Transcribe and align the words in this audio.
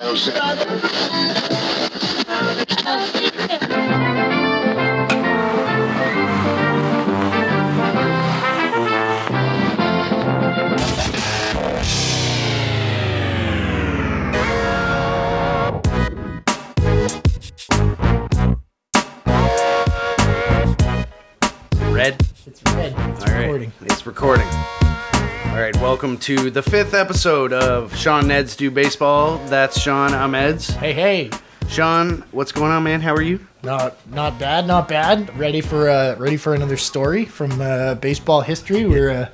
Red. 0.00 1.77
Welcome 25.98 26.18
to 26.18 26.48
the 26.52 26.62
fifth 26.62 26.94
episode 26.94 27.52
of 27.52 27.92
Sean 27.96 28.28
Ned's 28.28 28.54
Do 28.54 28.70
Baseball. 28.70 29.38
That's 29.46 29.80
Sean. 29.80 30.14
I'm 30.14 30.32
Eds. 30.32 30.70
Hey, 30.70 30.92
hey. 30.92 31.28
Sean, 31.68 32.22
what's 32.30 32.52
going 32.52 32.70
on, 32.70 32.84
man? 32.84 33.00
How 33.00 33.12
are 33.16 33.20
you? 33.20 33.44
Not 33.64 33.96
not 34.10 34.38
bad, 34.38 34.68
not 34.68 34.86
bad. 34.86 35.36
Ready 35.36 35.60
for 35.60 35.88
uh 35.88 36.14
ready 36.16 36.36
for 36.36 36.54
another 36.54 36.76
story 36.76 37.24
from 37.24 37.60
uh, 37.60 37.96
baseball 37.96 38.42
history. 38.42 38.86
We're 38.86 39.10
uh, 39.10 39.28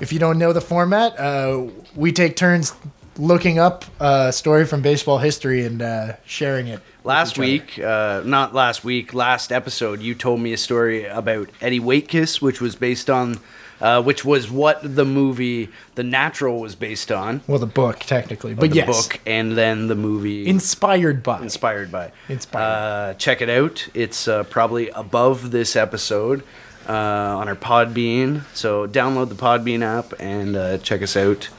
if 0.00 0.12
you 0.12 0.18
don't 0.18 0.36
know 0.36 0.52
the 0.52 0.60
format, 0.60 1.16
uh, 1.16 1.68
we 1.94 2.10
take 2.10 2.34
turns 2.34 2.72
looking 3.16 3.60
up 3.60 3.84
a 4.00 4.32
story 4.32 4.66
from 4.66 4.82
baseball 4.82 5.18
history 5.18 5.64
and 5.64 5.80
uh, 5.80 6.16
sharing 6.24 6.66
it. 6.66 6.80
Last 7.04 7.38
week, 7.38 7.78
uh, 7.78 8.22
not 8.24 8.52
last 8.52 8.82
week, 8.82 9.14
last 9.14 9.52
episode, 9.52 10.00
you 10.00 10.16
told 10.16 10.40
me 10.40 10.52
a 10.52 10.58
story 10.58 11.04
about 11.04 11.50
Eddie 11.60 11.78
Waitkus, 11.78 12.42
which 12.42 12.60
was 12.60 12.74
based 12.74 13.08
on, 13.08 13.38
uh, 13.84 14.02
which 14.02 14.24
was 14.24 14.50
what 14.50 14.80
the 14.82 15.04
movie 15.04 15.68
The 15.94 16.02
Natural 16.02 16.58
was 16.58 16.74
based 16.74 17.12
on. 17.12 17.42
Well, 17.46 17.58
the 17.58 17.66
book 17.66 17.98
technically, 17.98 18.54
but 18.54 18.70
the 18.70 18.76
yes, 18.76 19.08
book, 19.08 19.20
and 19.26 19.58
then 19.58 19.88
the 19.88 19.94
movie 19.94 20.46
inspired 20.46 21.22
by. 21.22 21.42
inspired 21.42 21.92
by. 21.92 22.10
Inspired. 22.30 22.64
Uh, 22.64 23.14
check 23.14 23.42
it 23.42 23.50
out. 23.50 23.86
It's 23.92 24.26
uh, 24.26 24.44
probably 24.44 24.88
above 24.88 25.50
this 25.50 25.76
episode 25.76 26.42
uh, 26.88 26.92
on 26.92 27.46
our 27.46 27.56
Podbean. 27.56 28.44
So 28.54 28.88
download 28.88 29.28
the 29.28 29.34
Podbean 29.34 29.82
app 29.82 30.14
and 30.18 30.56
uh, 30.56 30.78
check 30.78 31.02
us 31.02 31.14
out 31.14 31.50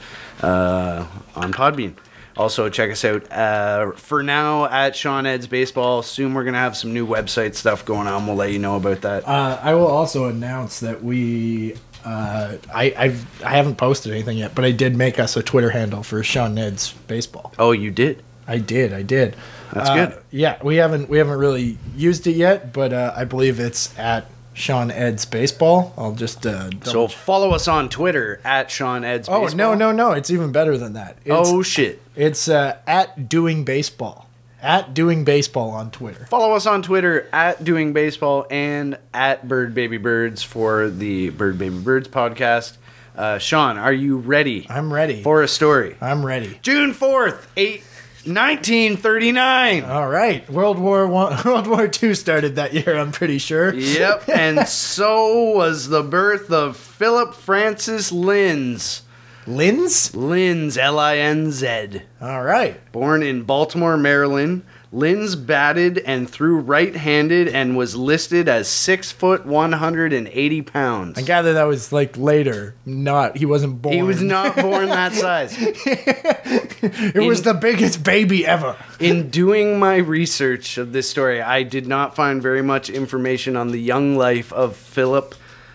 uh, 0.42 1.06
on 1.36 1.52
Podbean. 1.52 1.94
Also, 2.36 2.68
check 2.68 2.90
us 2.90 3.02
out 3.02 3.32
uh, 3.32 3.92
for 3.92 4.22
now 4.22 4.66
at 4.66 4.94
Sean 4.94 5.24
Ed's 5.24 5.46
Baseball. 5.46 6.02
Soon 6.02 6.34
we're 6.34 6.44
going 6.44 6.52
to 6.52 6.60
have 6.60 6.76
some 6.76 6.92
new 6.92 7.06
website 7.06 7.54
stuff 7.54 7.84
going 7.86 8.06
on. 8.06 8.26
We'll 8.26 8.36
let 8.36 8.52
you 8.52 8.58
know 8.58 8.76
about 8.76 9.00
that. 9.02 9.26
Uh, 9.26 9.58
I 9.62 9.72
will 9.72 9.86
also 9.86 10.28
announce 10.28 10.80
that 10.80 11.02
we. 11.02 11.76
Uh, 12.06 12.56
I 12.72 12.94
I've, 12.96 13.42
I 13.44 13.50
haven't 13.50 13.76
posted 13.76 14.12
anything 14.12 14.38
yet, 14.38 14.54
but 14.54 14.64
I 14.64 14.70
did 14.70 14.96
make 14.96 15.18
us 15.18 15.36
a 15.36 15.42
Twitter 15.42 15.70
handle 15.70 16.02
for 16.02 16.22
Sean 16.22 16.54
Ned's 16.54 16.92
baseball. 17.08 17.52
oh, 17.58 17.72
you 17.72 17.90
did? 17.90 18.22
I 18.48 18.58
did. 18.58 18.92
I 18.92 19.02
did. 19.02 19.34
That's 19.72 19.90
Uh, 19.90 19.94
good. 20.06 20.18
Yeah, 20.30 20.56
we 20.62 20.76
haven't 20.76 21.08
we 21.08 21.18
haven't 21.18 21.38
really 21.38 21.78
used 21.96 22.26
it 22.28 22.36
yet, 22.36 22.72
but 22.72 22.92
uh, 22.92 23.12
I 23.16 23.24
believe 23.24 23.58
it's 23.58 23.96
at 23.98 24.26
Sean 24.54 24.92
Ed's 24.92 25.24
baseball. 25.26 25.92
I'll 25.98 26.12
just 26.14 26.46
uh, 26.46 26.70
So 26.84 26.92
double- 26.92 27.08
follow 27.08 27.50
us 27.50 27.66
on 27.66 27.88
Twitter 27.88 28.40
at 28.44 28.70
Sean 28.70 29.02
Ed's 29.04 29.28
oh 29.28 29.42
Baseball. 29.42 29.74
no 29.74 29.74
no 29.74 29.90
no! 29.92 30.12
It's 30.12 30.30
even 30.30 30.52
better 30.52 30.78
than 30.78 30.92
that. 30.92 31.18
It's, 31.24 31.34
Oh, 31.50 31.62
shit. 31.62 32.00
it's 32.14 32.48
uh, 32.48 32.76
at 32.86 33.28
doing 33.28 33.64
baseball. 33.64 34.25
At 34.62 34.94
doing 34.94 35.24
baseball 35.24 35.70
on 35.70 35.90
Twitter. 35.90 36.24
Follow 36.26 36.54
us 36.54 36.66
on 36.66 36.82
Twitter 36.82 37.28
at 37.32 37.62
Doing 37.62 37.92
Baseball 37.92 38.46
and 38.50 38.98
at 39.12 39.46
Bird 39.46 39.74
Baby 39.74 39.98
Birds 39.98 40.42
for 40.42 40.88
the 40.88 41.28
Bird 41.30 41.58
Baby 41.58 41.78
Birds 41.78 42.08
podcast. 42.08 42.76
Uh, 43.14 43.38
Sean, 43.38 43.78
are 43.78 43.92
you 43.92 44.16
ready 44.18 44.66
I'm 44.68 44.92
ready. 44.92 45.22
for 45.22 45.42
a 45.42 45.48
story? 45.48 45.96
I'm 46.00 46.24
ready. 46.24 46.58
June 46.62 46.92
4th, 46.94 47.46
eight, 47.56 47.82
1939. 48.24 49.84
All 49.84 50.08
right, 50.08 50.48
World 50.50 50.78
War 50.78 51.06
One, 51.06 51.36
World 51.44 51.66
War 51.66 51.86
Two 51.88 52.14
started 52.14 52.56
that 52.56 52.72
year. 52.74 52.96
I'm 52.98 53.12
pretty 53.12 53.38
sure. 53.38 53.72
Yep, 53.72 54.28
and 54.28 54.66
so 54.68 55.52
was 55.52 55.88
the 55.88 56.02
birth 56.02 56.50
of 56.50 56.76
Philip 56.76 57.34
Francis 57.34 58.10
Linz. 58.12 59.02
Linz. 59.46 60.14
Linz, 60.14 60.76
L 60.76 60.98
I 60.98 61.18
N 61.18 61.50
Z. 61.52 62.02
All 62.20 62.42
right. 62.42 62.80
Born 62.92 63.22
in 63.22 63.42
Baltimore, 63.42 63.96
Maryland, 63.96 64.64
Linz 64.92 65.36
batted 65.36 65.98
and 65.98 66.28
threw 66.30 66.58
right-handed 66.58 67.48
and 67.48 67.76
was 67.76 67.94
listed 67.96 68.48
as 68.48 68.66
six 68.68 69.12
foot 69.12 69.44
one 69.44 69.72
hundred 69.72 70.12
and 70.12 70.28
eighty 70.28 70.62
pounds. 70.62 71.18
I 71.18 71.22
gather 71.22 71.52
that 71.54 71.64
was 71.64 71.92
like 71.92 72.16
later. 72.16 72.74
Not 72.86 73.36
he 73.36 73.46
wasn't 73.46 73.82
born. 73.82 73.94
He 73.94 74.02
was 74.02 74.22
not 74.22 74.56
born 74.56 74.86
that 74.86 75.12
size. 75.14 75.54
It 75.58 77.26
was 77.26 77.42
the 77.42 77.54
biggest 77.54 78.02
baby 78.04 78.46
ever. 78.46 78.76
In 79.00 79.28
doing 79.30 79.78
my 79.78 79.96
research 79.96 80.78
of 80.78 80.92
this 80.92 81.10
story, 81.10 81.42
I 81.42 81.62
did 81.62 81.86
not 81.86 82.16
find 82.16 82.40
very 82.40 82.62
much 82.62 82.88
information 82.88 83.56
on 83.56 83.72
the 83.72 83.80
young 83.80 84.16
life 84.16 84.52
of 84.52 84.76
Philip 84.76 85.34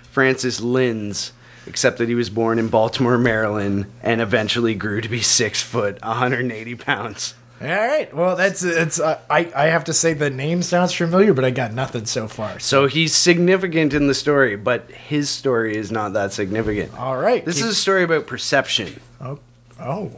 Francis 0.09 0.59
Linz, 0.61 1.31
except 1.67 1.97
that 1.99 2.09
he 2.09 2.16
was 2.16 2.29
born 2.29 2.59
in 2.59 2.67
Baltimore, 2.69 3.17
Maryland, 3.17 3.85
and 4.03 4.22
eventually 4.22 4.75
grew 4.75 5.01
to 5.01 5.09
be 5.09 5.22
six 5.22 5.61
foot, 5.61 6.01
180 6.01 6.75
pounds. 6.75 7.35
All 7.61 7.67
right. 7.67 8.11
Well, 8.11 8.35
that's 8.35 8.63
it's. 8.63 8.99
Uh, 8.99 9.19
I 9.29 9.51
I 9.55 9.66
have 9.67 9.83
to 9.83 9.94
say 9.94 10.13
the 10.13 10.31
name 10.31 10.63
sounds 10.63 10.94
familiar, 10.94 11.31
but 11.31 11.45
I 11.45 11.51
got 11.51 11.73
nothing 11.73 12.05
so 12.07 12.27
far. 12.27 12.59
So 12.59 12.88
he's 12.88 13.13
significant 13.16 13.94
in 13.94 14.07
the 14.07 14.16
story, 14.16 14.55
but 14.55 14.89
his 14.89 15.29
story 15.29 15.75
is 15.77 15.91
not 15.91 16.13
that 16.13 16.33
significant. 16.33 16.97
all 16.97 17.17
right. 17.17 17.45
This 17.45 17.57
keep- 17.57 17.66
is 17.66 17.71
a 17.73 17.75
story 17.75 18.01
about 18.03 18.25
perception. 18.25 19.00
oh 19.21 19.38
oh 19.79 20.11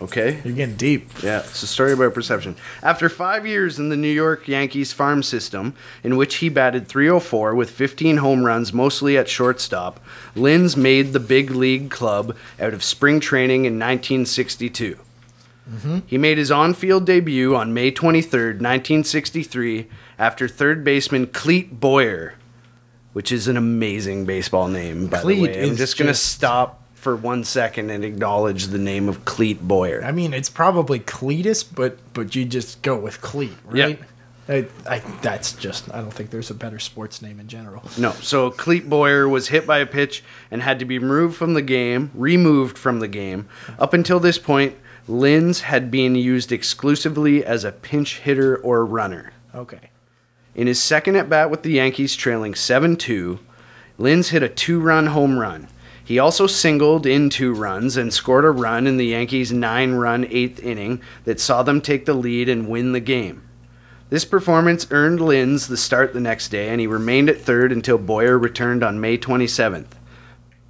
Okay. 0.00 0.40
you're 0.44 0.54
getting 0.54 0.76
deep. 0.76 1.10
Yeah, 1.22 1.40
it's 1.40 1.62
a 1.62 1.66
story 1.66 1.92
about 1.92 2.14
perception. 2.14 2.54
After 2.82 3.08
five 3.08 3.46
years 3.46 3.78
in 3.78 3.88
the 3.88 3.96
New 3.96 4.10
York 4.10 4.46
Yankees 4.46 4.92
farm 4.92 5.22
system, 5.22 5.74
in 6.04 6.16
which 6.16 6.36
he 6.36 6.48
batted 6.48 6.86
304 6.86 7.54
with 7.54 7.70
15 7.70 8.18
home 8.18 8.44
runs, 8.44 8.72
mostly 8.72 9.18
at 9.18 9.28
shortstop, 9.28 9.98
Linz 10.36 10.76
made 10.76 11.12
the 11.12 11.20
big 11.20 11.50
league 11.50 11.90
club 11.90 12.36
out 12.60 12.74
of 12.74 12.84
spring 12.84 13.18
training 13.18 13.64
in 13.64 13.74
1962. 13.74 14.98
Mm-hmm. 15.68 15.98
He 16.06 16.16
made 16.16 16.38
his 16.38 16.50
on 16.50 16.74
field 16.74 17.04
debut 17.04 17.54
on 17.54 17.74
May 17.74 17.90
23rd, 17.90 18.60
1963, 18.60 19.86
after 20.18 20.48
third 20.48 20.82
baseman 20.84 21.26
Clete 21.26 21.78
Boyer, 21.78 22.34
which 23.12 23.30
is 23.32 23.48
an 23.48 23.56
amazing 23.56 24.24
baseball 24.24 24.68
name, 24.68 25.08
by 25.08 25.20
the 25.20 25.26
way. 25.26 25.62
I'm 25.62 25.70
is 25.70 25.78
just 25.78 25.98
going 25.98 26.08
to 26.08 26.14
stop 26.14 26.82
for 26.98 27.16
one 27.16 27.44
second 27.44 27.90
and 27.90 28.04
acknowledge 28.04 28.66
the 28.66 28.78
name 28.78 29.08
of 29.08 29.24
Clete 29.24 29.62
Boyer. 29.66 30.02
I 30.04 30.12
mean, 30.12 30.34
it's 30.34 30.50
probably 30.50 31.00
Cletus, 31.00 31.64
but 31.64 31.98
but 32.12 32.34
you 32.34 32.44
just 32.44 32.82
go 32.82 32.98
with 32.98 33.20
Cleat, 33.20 33.56
right? 33.64 33.98
I, 34.48 34.66
I, 34.88 34.98
that's 35.20 35.52
just. 35.52 35.92
I 35.92 36.00
don't 36.00 36.12
think 36.12 36.30
there's 36.30 36.50
a 36.50 36.54
better 36.54 36.78
sports 36.78 37.20
name 37.20 37.38
in 37.38 37.48
general. 37.48 37.82
No, 37.98 38.12
so 38.12 38.50
Clete 38.50 38.88
Boyer 38.88 39.28
was 39.28 39.48
hit 39.48 39.66
by 39.66 39.78
a 39.78 39.86
pitch 39.86 40.24
and 40.50 40.62
had 40.62 40.78
to 40.78 40.86
be 40.86 40.98
removed 40.98 41.36
from 41.36 41.52
the 41.52 41.62
game, 41.62 42.10
removed 42.14 42.78
from 42.78 43.00
the 43.00 43.08
game. 43.08 43.46
Up 43.78 43.92
until 43.92 44.18
this 44.18 44.38
point, 44.38 44.74
Linz 45.06 45.62
had 45.62 45.90
been 45.90 46.14
used 46.14 46.50
exclusively 46.50 47.44
as 47.44 47.64
a 47.64 47.72
pinch 47.72 48.20
hitter 48.20 48.56
or 48.56 48.86
runner. 48.86 49.32
Okay. 49.54 49.90
In 50.54 50.66
his 50.66 50.82
second 50.82 51.16
at 51.16 51.28
bat 51.28 51.50
with 51.50 51.62
the 51.62 51.72
Yankees 51.72 52.16
trailing 52.16 52.54
7 52.54 52.96
2, 52.96 53.38
Linz 53.98 54.30
hit 54.30 54.42
a 54.42 54.48
two 54.48 54.80
run 54.80 55.06
home 55.06 55.38
run. 55.38 55.68
He 56.08 56.18
also 56.18 56.46
singled 56.46 57.04
in 57.04 57.28
two 57.28 57.52
runs 57.52 57.98
and 57.98 58.14
scored 58.14 58.46
a 58.46 58.50
run 58.50 58.86
in 58.86 58.96
the 58.96 59.08
Yankees' 59.08 59.52
nine 59.52 59.92
run 59.92 60.26
eighth 60.30 60.58
inning 60.58 61.02
that 61.26 61.38
saw 61.38 61.62
them 61.62 61.82
take 61.82 62.06
the 62.06 62.14
lead 62.14 62.48
and 62.48 62.66
win 62.66 62.92
the 62.92 63.00
game. 63.00 63.42
This 64.08 64.24
performance 64.24 64.86
earned 64.90 65.20
Linz 65.20 65.68
the 65.68 65.76
start 65.76 66.14
the 66.14 66.20
next 66.20 66.48
day, 66.48 66.70
and 66.70 66.80
he 66.80 66.86
remained 66.86 67.28
at 67.28 67.42
third 67.42 67.72
until 67.72 67.98
Boyer 67.98 68.38
returned 68.38 68.82
on 68.82 69.02
May 69.02 69.18
27th. 69.18 69.88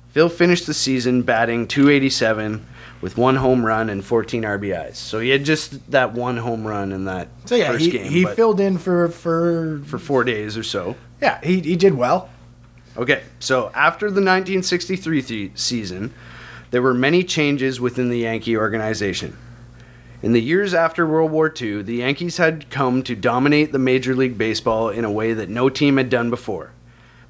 Phil 0.08 0.28
finished 0.28 0.66
the 0.66 0.74
season 0.74 1.22
batting 1.22 1.68
287 1.68 2.66
with 3.00 3.16
one 3.16 3.36
home 3.36 3.64
run 3.64 3.88
and 3.88 4.04
14 4.04 4.42
RBIs. 4.42 4.96
So 4.96 5.20
he 5.20 5.28
had 5.28 5.44
just 5.44 5.88
that 5.92 6.14
one 6.14 6.38
home 6.38 6.66
run 6.66 6.90
in 6.90 7.04
that 7.04 7.28
So 7.44 7.54
yeah, 7.54 7.70
first 7.70 7.84
he, 7.84 7.92
game. 7.92 8.10
he 8.10 8.24
filled 8.24 8.58
in 8.58 8.76
for 8.76 9.08
for 9.08 9.82
for 9.84 10.00
four 10.00 10.24
days 10.24 10.58
or 10.58 10.64
so. 10.64 10.96
yeah 11.22 11.38
he 11.44 11.60
he 11.60 11.76
did 11.76 11.94
well. 11.94 12.28
Okay, 12.98 13.22
so 13.38 13.70
after 13.76 14.06
the 14.06 14.20
1963 14.20 15.22
th- 15.22 15.50
season, 15.54 16.12
there 16.72 16.82
were 16.82 16.92
many 16.92 17.22
changes 17.22 17.80
within 17.80 18.08
the 18.08 18.18
Yankee 18.18 18.56
organization. 18.56 19.38
In 20.20 20.32
the 20.32 20.42
years 20.42 20.74
after 20.74 21.06
World 21.06 21.30
War 21.30 21.54
II, 21.60 21.82
the 21.82 21.98
Yankees 21.98 22.38
had 22.38 22.68
come 22.70 23.04
to 23.04 23.14
dominate 23.14 23.70
the 23.70 23.78
Major 23.78 24.16
League 24.16 24.36
Baseball 24.36 24.88
in 24.88 25.04
a 25.04 25.12
way 25.12 25.32
that 25.32 25.48
no 25.48 25.68
team 25.68 25.96
had 25.96 26.10
done 26.10 26.28
before. 26.28 26.72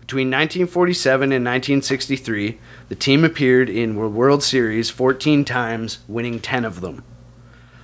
Between 0.00 0.28
1947 0.28 1.24
and 1.24 1.44
1963, 1.44 2.58
the 2.88 2.94
team 2.94 3.22
appeared 3.22 3.68
in 3.68 3.94
World 3.94 4.42
Series 4.42 4.88
14 4.88 5.44
times, 5.44 5.98
winning 6.08 6.40
10 6.40 6.64
of 6.64 6.80
them. 6.80 7.04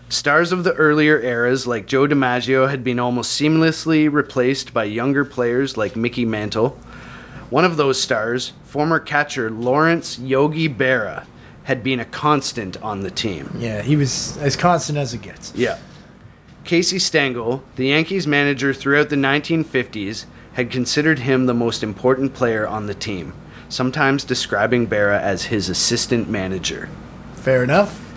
Stars 0.09 0.53
of 0.53 0.65
the 0.65 0.73
earlier 0.73 1.21
eras, 1.21 1.67
like 1.67 1.87
Joe 1.87 2.07
DiMaggio, 2.07 2.71
had 2.71 2.83
been 2.83 2.99
almost 2.99 3.39
seamlessly 3.39 4.11
replaced 4.11 4.73
by 4.73 4.85
younger 4.85 5.27
players 5.27 5.77
like 5.77 5.97
Mickey 5.97 6.25
Mantle. 6.25 6.79
One 7.55 7.65
of 7.65 7.77
those 7.77 8.03
stars, 8.03 8.53
former 8.65 8.99
catcher 8.99 9.49
Lawrence 9.49 10.19
Yogi 10.19 10.69
Berra, 10.69 11.25
had 11.63 11.85
been 11.85 12.01
a 12.01 12.05
constant 12.05 12.83
on 12.83 13.03
the 13.03 13.13
team. 13.13 13.49
Yeah, 13.61 13.81
he 13.81 13.95
was 13.95 14.37
as 14.39 14.57
constant 14.57 14.99
as 14.99 15.15
it 15.15 15.23
gets. 15.23 15.55
Yeah. 15.55 15.79
Casey 16.65 16.99
Stengel, 16.99 17.63
the 17.77 17.87
Yankees 17.87 18.27
manager 18.27 18.75
throughout 18.75 19.09
the 19.09 19.15
1950s, 19.15 20.25
had 20.55 20.69
considered 20.69 21.21
him 21.21 21.47
the 21.47 21.55
most 21.55 21.85
important 21.85 22.35
player 22.35 22.67
on 22.67 22.87
the 22.87 22.95
team, 22.95 23.33
sometimes 23.69 24.25
describing 24.25 24.89
Berra 24.89 25.21
as 25.21 25.45
his 25.45 25.69
assistant 25.69 26.29
manager. 26.29 26.89
Fair 27.37 27.63
enough. 27.63 28.14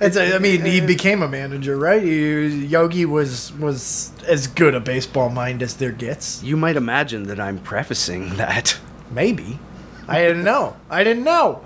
It's 0.00 0.16
a, 0.16 0.36
I 0.36 0.38
mean, 0.38 0.64
he 0.64 0.80
became 0.80 1.22
a 1.22 1.28
manager, 1.28 1.76
right? 1.76 2.02
He, 2.02 2.66
Yogi 2.66 3.04
was 3.04 3.52
was 3.54 4.12
as 4.26 4.46
good 4.46 4.74
a 4.74 4.80
baseball 4.80 5.28
mind 5.28 5.62
as 5.62 5.76
there 5.76 5.92
gets. 5.92 6.42
You 6.42 6.56
might 6.56 6.76
imagine 6.76 7.24
that 7.24 7.40
I'm 7.40 7.58
prefacing 7.58 8.30
that. 8.36 8.78
Maybe. 9.10 9.58
I 10.06 10.20
didn't 10.20 10.44
know. 10.44 10.76
I 10.88 11.04
didn't 11.04 11.24
know. 11.24 11.64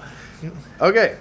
Okay. 0.81 1.19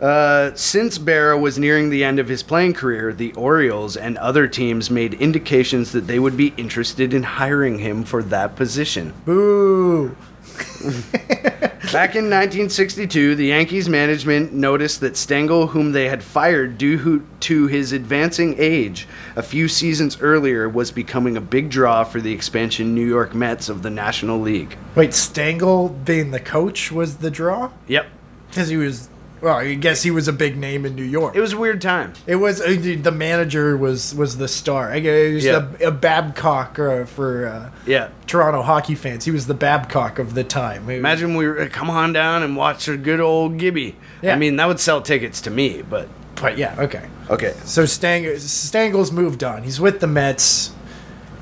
Uh, 0.00 0.54
since 0.54 0.98
Berra 0.98 1.40
was 1.40 1.58
nearing 1.58 1.88
the 1.88 2.04
end 2.04 2.18
of 2.18 2.28
his 2.28 2.42
playing 2.42 2.74
career, 2.74 3.12
the 3.14 3.32
Orioles 3.32 3.96
and 3.96 4.18
other 4.18 4.46
teams 4.46 4.90
made 4.90 5.14
indications 5.14 5.92
that 5.92 6.06
they 6.06 6.18
would 6.18 6.36
be 6.36 6.52
interested 6.58 7.14
in 7.14 7.22
hiring 7.22 7.78
him 7.78 8.04
for 8.04 8.22
that 8.24 8.56
position. 8.56 9.14
Boo. 9.24 10.14
Back 11.92 12.16
in 12.16 12.24
1962, 12.24 13.36
the 13.36 13.46
Yankees 13.46 13.88
management 13.88 14.52
noticed 14.52 15.00
that 15.00 15.16
Stengel, 15.16 15.68
whom 15.68 15.92
they 15.92 16.08
had 16.08 16.22
fired 16.22 16.78
due 16.78 17.24
to 17.40 17.66
his 17.68 17.92
advancing 17.92 18.56
age 18.58 19.06
a 19.36 19.42
few 19.42 19.68
seasons 19.68 20.20
earlier, 20.20 20.68
was 20.68 20.90
becoming 20.90 21.36
a 21.36 21.40
big 21.40 21.70
draw 21.70 22.02
for 22.02 22.20
the 22.20 22.32
expansion 22.32 22.94
New 22.94 23.06
York 23.06 23.34
Mets 23.34 23.68
of 23.68 23.82
the 23.82 23.90
National 23.90 24.40
League. 24.40 24.76
Wait, 24.96 25.14
Stengel 25.14 25.88
being 25.88 26.32
the 26.32 26.40
coach 26.40 26.90
was 26.90 27.18
the 27.18 27.30
draw? 27.30 27.70
Yep. 27.86 28.08
Because 28.48 28.68
he 28.68 28.76
was 28.76 29.08
well, 29.40 29.56
I 29.56 29.74
guess 29.74 30.02
he 30.02 30.10
was 30.10 30.28
a 30.28 30.32
big 30.32 30.56
name 30.56 30.84
in 30.86 30.94
New 30.94 31.04
York. 31.04 31.36
It 31.36 31.40
was 31.40 31.52
a 31.52 31.56
weird 31.58 31.80
time. 31.82 32.12
It 32.26 32.36
was 32.36 32.60
uh, 32.60 32.76
the 33.02 33.12
manager 33.12 33.76
was 33.76 34.14
was 34.14 34.38
the 34.38 34.48
star. 34.48 34.90
I 34.90 35.00
guess 35.00 35.28
he 35.28 35.34
was 35.34 35.44
Yeah. 35.44 35.68
a, 35.80 35.88
a 35.88 35.90
Babcock 35.90 36.78
uh, 36.78 37.04
for 37.04 37.46
uh, 37.46 37.70
Yeah. 37.86 38.08
Toronto 38.26 38.62
hockey 38.62 38.94
fans. 38.94 39.24
He 39.24 39.30
was 39.30 39.46
the 39.46 39.54
Babcock 39.54 40.18
of 40.18 40.34
the 40.34 40.44
time. 40.44 40.88
It 40.88 40.96
Imagine 40.98 41.34
we 41.36 41.46
were 41.46 41.66
come 41.68 41.90
on 41.90 42.12
down 42.12 42.42
and 42.42 42.56
watch 42.56 42.88
a 42.88 42.96
good 42.96 43.20
old 43.20 43.58
Gibby. 43.58 43.96
Yeah. 44.22 44.34
I 44.34 44.36
mean, 44.38 44.56
that 44.56 44.66
would 44.68 44.80
sell 44.80 45.02
tickets 45.02 45.40
to 45.42 45.50
me, 45.50 45.82
but 45.82 46.08
but 46.40 46.58
yeah, 46.58 46.74
okay. 46.78 47.08
okay. 47.30 47.54
So 47.64 47.86
Stang- 47.86 48.38
Stengel's 48.38 49.10
moved 49.10 49.42
on. 49.42 49.62
He's 49.62 49.80
with 49.80 50.00
the 50.00 50.06
Mets, 50.06 50.70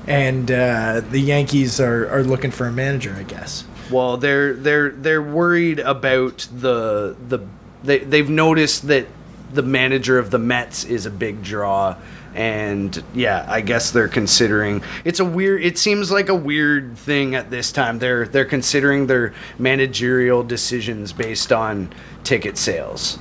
and 0.07 0.49
uh, 0.49 1.01
the 1.11 1.19
Yankees 1.19 1.79
are, 1.81 2.09
are 2.09 2.23
looking 2.23 2.51
for 2.51 2.65
a 2.67 2.71
manager, 2.71 3.13
I 3.17 3.23
guess. 3.23 3.65
Well, 3.91 4.17
they're 4.17 4.53
they're 4.53 4.91
they're 4.91 5.21
worried 5.21 5.79
about 5.79 6.47
the 6.55 7.15
the 7.27 7.39
they 7.85 7.99
they've 7.99 8.29
noticed 8.29 8.87
that 8.87 9.07
the 9.53 9.63
manager 9.63 10.17
of 10.19 10.31
the 10.31 10.39
Mets 10.39 10.83
is 10.83 11.05
a 11.05 11.11
big 11.11 11.43
draw 11.43 11.95
and 12.33 13.01
yeah, 13.13 13.45
I 13.47 13.61
guess 13.61 13.91
they're 13.91 14.09
considering 14.09 14.83
it's 15.05 15.19
a 15.19 15.25
weird 15.25 15.63
it 15.63 15.77
seems 15.77 16.11
like 16.11 16.27
a 16.29 16.35
weird 16.35 16.97
thing 16.97 17.35
at 17.35 17.49
this 17.49 17.71
time. 17.71 17.99
They're 17.99 18.27
they're 18.27 18.45
considering 18.45 19.07
their 19.07 19.33
managerial 19.57 20.43
decisions 20.43 21.13
based 21.13 21.51
on 21.53 21.93
ticket 22.23 22.57
sales 22.57 23.19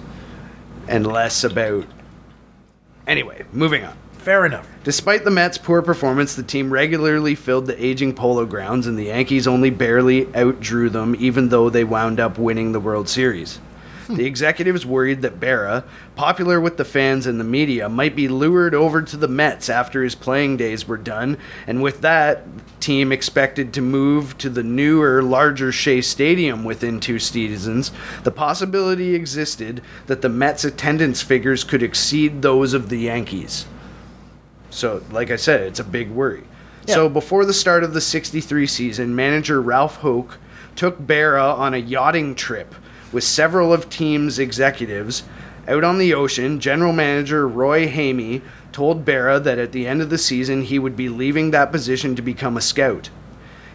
and 0.88 1.06
less 1.06 1.44
about 1.44 1.86
Anyway, 3.06 3.44
moving 3.52 3.84
on. 3.84 3.96
Fair 4.18 4.46
enough. 4.46 4.66
Despite 4.84 5.24
the 5.24 5.30
Mets' 5.30 5.58
poor 5.58 5.82
performance, 5.82 6.34
the 6.34 6.42
team 6.42 6.72
regularly 6.72 7.34
filled 7.34 7.66
the 7.66 7.84
aging 7.84 8.14
polo 8.14 8.46
grounds, 8.46 8.86
and 8.86 8.98
the 8.98 9.04
Yankees 9.04 9.46
only 9.46 9.68
barely 9.68 10.26
outdrew 10.34 10.88
them, 10.88 11.14
even 11.18 11.50
though 11.50 11.68
they 11.68 11.84
wound 11.84 12.20
up 12.20 12.38
winning 12.38 12.72
the 12.72 12.80
World 12.80 13.08
Series. 13.08 13.60
The 14.08 14.26
executives 14.26 14.84
worried 14.84 15.22
that 15.22 15.40
Berra, 15.40 15.84
popular 16.14 16.60
with 16.60 16.76
the 16.76 16.84
fans 16.84 17.26
and 17.26 17.40
the 17.40 17.44
media, 17.44 17.88
might 17.88 18.14
be 18.14 18.28
lured 18.28 18.74
over 18.74 19.00
to 19.00 19.16
the 19.16 19.28
Mets 19.28 19.70
after 19.70 20.02
his 20.02 20.14
playing 20.14 20.58
days 20.58 20.86
were 20.86 20.98
done, 20.98 21.38
and 21.66 21.82
with 21.82 22.02
that, 22.02 22.44
team 22.80 23.12
expected 23.12 23.72
to 23.72 23.80
move 23.80 24.36
to 24.38 24.50
the 24.50 24.62
newer, 24.62 25.22
larger 25.22 25.72
Shea 25.72 26.02
Stadium 26.02 26.64
within 26.64 27.00
two 27.00 27.18
seasons. 27.18 27.92
The 28.24 28.30
possibility 28.30 29.14
existed 29.14 29.80
that 30.06 30.20
the 30.20 30.28
Mets' 30.28 30.64
attendance 30.64 31.22
figures 31.22 31.64
could 31.64 31.82
exceed 31.82 32.42
those 32.42 32.74
of 32.74 32.90
the 32.90 32.98
Yankees. 32.98 33.66
So, 34.68 35.02
like 35.12 35.30
I 35.30 35.36
said, 35.36 35.62
it's 35.62 35.80
a 35.80 35.84
big 35.84 36.10
worry. 36.10 36.44
So, 36.86 37.08
before 37.08 37.46
the 37.46 37.54
start 37.54 37.82
of 37.84 37.94
the 37.94 38.00
63 38.02 38.66
season, 38.66 39.14
manager 39.14 39.62
Ralph 39.62 40.00
Houk 40.00 40.36
took 40.76 40.98
Berra 40.98 41.56
on 41.56 41.72
a 41.72 41.78
yachting 41.78 42.34
trip 42.34 42.74
with 43.14 43.24
several 43.24 43.72
of 43.72 43.88
team's 43.88 44.38
executives. 44.38 45.22
Out 45.66 45.84
on 45.84 45.96
the 45.98 46.12
ocean, 46.12 46.60
general 46.60 46.92
manager 46.92 47.48
Roy 47.48 47.86
Hamey 47.86 48.42
told 48.72 49.04
Berra 49.04 49.42
that 49.42 49.58
at 49.58 49.72
the 49.72 49.86
end 49.86 50.02
of 50.02 50.10
the 50.10 50.18
season 50.18 50.62
he 50.62 50.78
would 50.78 50.96
be 50.96 51.08
leaving 51.08 51.52
that 51.52 51.72
position 51.72 52.16
to 52.16 52.22
become 52.22 52.56
a 52.56 52.60
scout. 52.60 53.08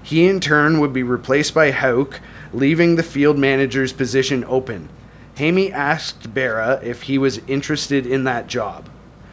He 0.03 0.27
in 0.27 0.39
turn 0.39 0.79
would 0.79 0.93
be 0.93 1.03
replaced 1.03 1.53
by 1.53 1.71
Houk, 1.71 2.19
leaving 2.53 2.95
the 2.95 3.03
field 3.03 3.37
manager's 3.37 3.93
position 3.93 4.43
open. 4.45 4.89
Hamey 5.35 5.71
asked 5.71 6.33
Berra 6.33 6.83
if 6.83 7.03
he 7.03 7.17
was 7.17 7.37
interested 7.47 8.05
in 8.05 8.25
that 8.25 8.47
job. 8.47 8.89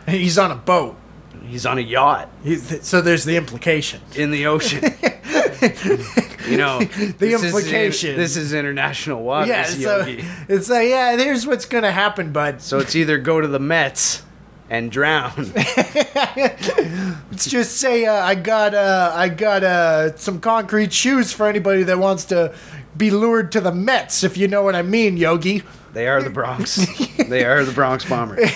He's 0.07 0.39
on 0.39 0.53
a 0.53 0.57
boat. 0.57 0.97
He's 1.45 1.67
on 1.67 1.79
a 1.79 1.83
yacht 1.83 2.29
He's, 2.43 2.85
so 2.87 3.01
there's 3.01 3.25
the 3.25 3.37
implication. 3.37 4.01
in 4.15 4.31
the 4.31 4.47
ocean. 4.47 4.95
you 6.49 6.57
know, 6.57 6.79
the 7.19 7.33
implication. 7.33 8.17
this 8.17 8.37
is 8.37 8.53
international 8.53 9.23
waters, 9.23 9.49
yeah, 9.49 9.65
so 9.65 9.99
Yogi. 9.99 10.25
it's 10.49 10.69
like, 10.69 10.89
yeah, 10.89 11.17
here's 11.17 11.47
what's 11.47 11.67
going 11.67 11.85
to 11.85 11.93
happen, 11.93 12.33
bud. 12.33 12.61
So 12.63 12.79
it's 12.79 12.95
either 12.95 13.19
go 13.19 13.41
to 13.41 13.49
the 13.49 13.59
Mets 13.59 14.23
and 14.69 14.91
drown. 14.91 15.33
Let's 15.55 17.47
just 17.47 17.79
say 17.79 18.07
uh, 18.07 18.15
I 18.15 18.35
got 18.35 18.75
uh, 18.75 19.13
I 19.15 19.29
got 19.29 19.63
uh, 19.65 20.17
some 20.17 20.41
concrete 20.41 20.93
shoes 20.93 21.33
for 21.33 21.47
anybody 21.47 21.83
that 21.85 21.99
wants 21.99 22.25
to 22.27 22.55
be 22.97 23.11
lured 23.11 23.53
to 23.53 23.61
the 23.61 23.73
Mets, 23.73 24.25
if 24.25 24.37
you 24.37 24.49
know 24.49 24.63
what 24.63 24.75
I 24.75 24.83
mean, 24.83 25.17
Yogi. 25.17 25.63
They 25.93 26.09
are 26.09 26.23
the 26.23 26.31
Bronx. 26.31 26.77
they 27.17 27.45
are 27.45 27.65
the 27.65 27.73
Bronx 27.73 28.05
Bombers. 28.05 28.51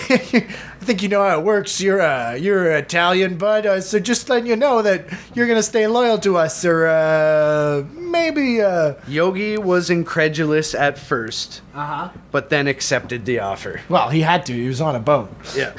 I 0.81 0.83
think 0.83 1.03
you 1.03 1.09
know 1.09 1.21
how 1.23 1.37
it 1.39 1.43
works. 1.45 1.79
You're 1.79 2.01
uh, 2.01 2.33
you're 2.33 2.71
Italian, 2.71 3.37
bud. 3.37 3.67
Uh, 3.67 3.81
so 3.81 3.99
just 3.99 4.29
letting 4.29 4.47
you 4.47 4.55
know 4.55 4.81
that 4.81 5.05
you're 5.35 5.45
gonna 5.47 5.61
stay 5.61 5.85
loyal 5.85 6.17
to 6.19 6.37
us, 6.37 6.65
or 6.65 6.87
uh, 6.87 7.83
maybe. 7.93 8.61
Uh 8.61 8.95
Yogi 9.07 9.57
was 9.59 9.91
incredulous 9.91 10.73
at 10.73 10.97
first, 10.97 11.61
huh. 11.73 12.09
but 12.31 12.49
then 12.49 12.65
accepted 12.67 13.25
the 13.25 13.39
offer. 13.39 13.81
Well, 13.89 14.09
he 14.09 14.21
had 14.21 14.43
to. 14.47 14.53
He 14.53 14.67
was 14.67 14.81
on 14.81 14.95
a 14.95 14.99
boat. 14.99 15.31
Yeah. 15.55 15.73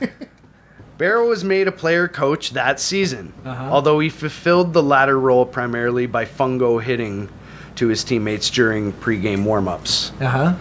Berra 0.98 1.28
was 1.28 1.42
made 1.42 1.66
a 1.66 1.72
player 1.72 2.06
coach 2.08 2.50
that 2.50 2.78
season, 2.78 3.32
Uh-huh. 3.44 3.64
although 3.70 3.98
he 3.98 4.08
fulfilled 4.08 4.72
the 4.72 4.82
latter 4.82 5.18
role 5.18 5.44
primarily 5.44 6.06
by 6.06 6.24
fungo 6.24 6.80
hitting 6.82 7.28
to 7.76 7.88
his 7.88 8.04
teammates 8.04 8.48
during 8.50 8.92
pregame 8.92 9.44
warm-ups. 9.44 10.12
Uh 10.20 10.26
huh. 10.26 10.54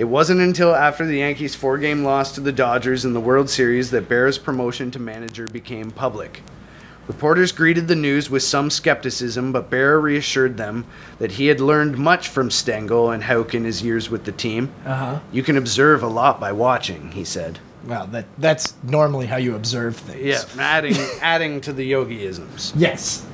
It 0.00 0.08
wasn't 0.08 0.40
until 0.40 0.74
after 0.74 1.04
the 1.04 1.18
Yankees' 1.18 1.54
four-game 1.54 2.04
loss 2.04 2.34
to 2.34 2.40
the 2.40 2.52
Dodgers 2.52 3.04
in 3.04 3.12
the 3.12 3.20
World 3.20 3.50
Series 3.50 3.90
that 3.90 4.08
Berra's 4.08 4.38
promotion 4.38 4.90
to 4.92 4.98
manager 4.98 5.46
became 5.46 5.90
public. 5.90 6.40
Reporters 7.06 7.52
greeted 7.52 7.86
the 7.86 7.94
news 7.94 8.30
with 8.30 8.42
some 8.42 8.70
skepticism, 8.70 9.52
but 9.52 9.68
Berra 9.68 10.00
reassured 10.00 10.56
them 10.56 10.86
that 11.18 11.32
he 11.32 11.48
had 11.48 11.60
learned 11.60 11.98
much 11.98 12.28
from 12.28 12.50
Stengel 12.50 13.10
and 13.10 13.22
Houk 13.24 13.52
in 13.54 13.64
his 13.64 13.82
years 13.82 14.08
with 14.08 14.24
the 14.24 14.32
team. 14.32 14.72
Uh 14.86 14.96
huh. 14.96 15.20
You 15.32 15.42
can 15.42 15.58
observe 15.58 16.02
a 16.02 16.08
lot 16.08 16.40
by 16.40 16.52
watching, 16.52 17.10
he 17.10 17.22
said. 17.22 17.58
Well, 17.84 18.06
that 18.06 18.24
that's 18.38 18.72
normally 18.82 19.26
how 19.26 19.36
you 19.36 19.54
observe 19.54 19.96
things. 19.96 20.24
Yeah, 20.24 20.44
adding 20.58 20.96
adding 21.20 21.60
to 21.60 21.74
the 21.74 21.92
yogiisms. 21.92 22.72
Yes. 22.74 23.26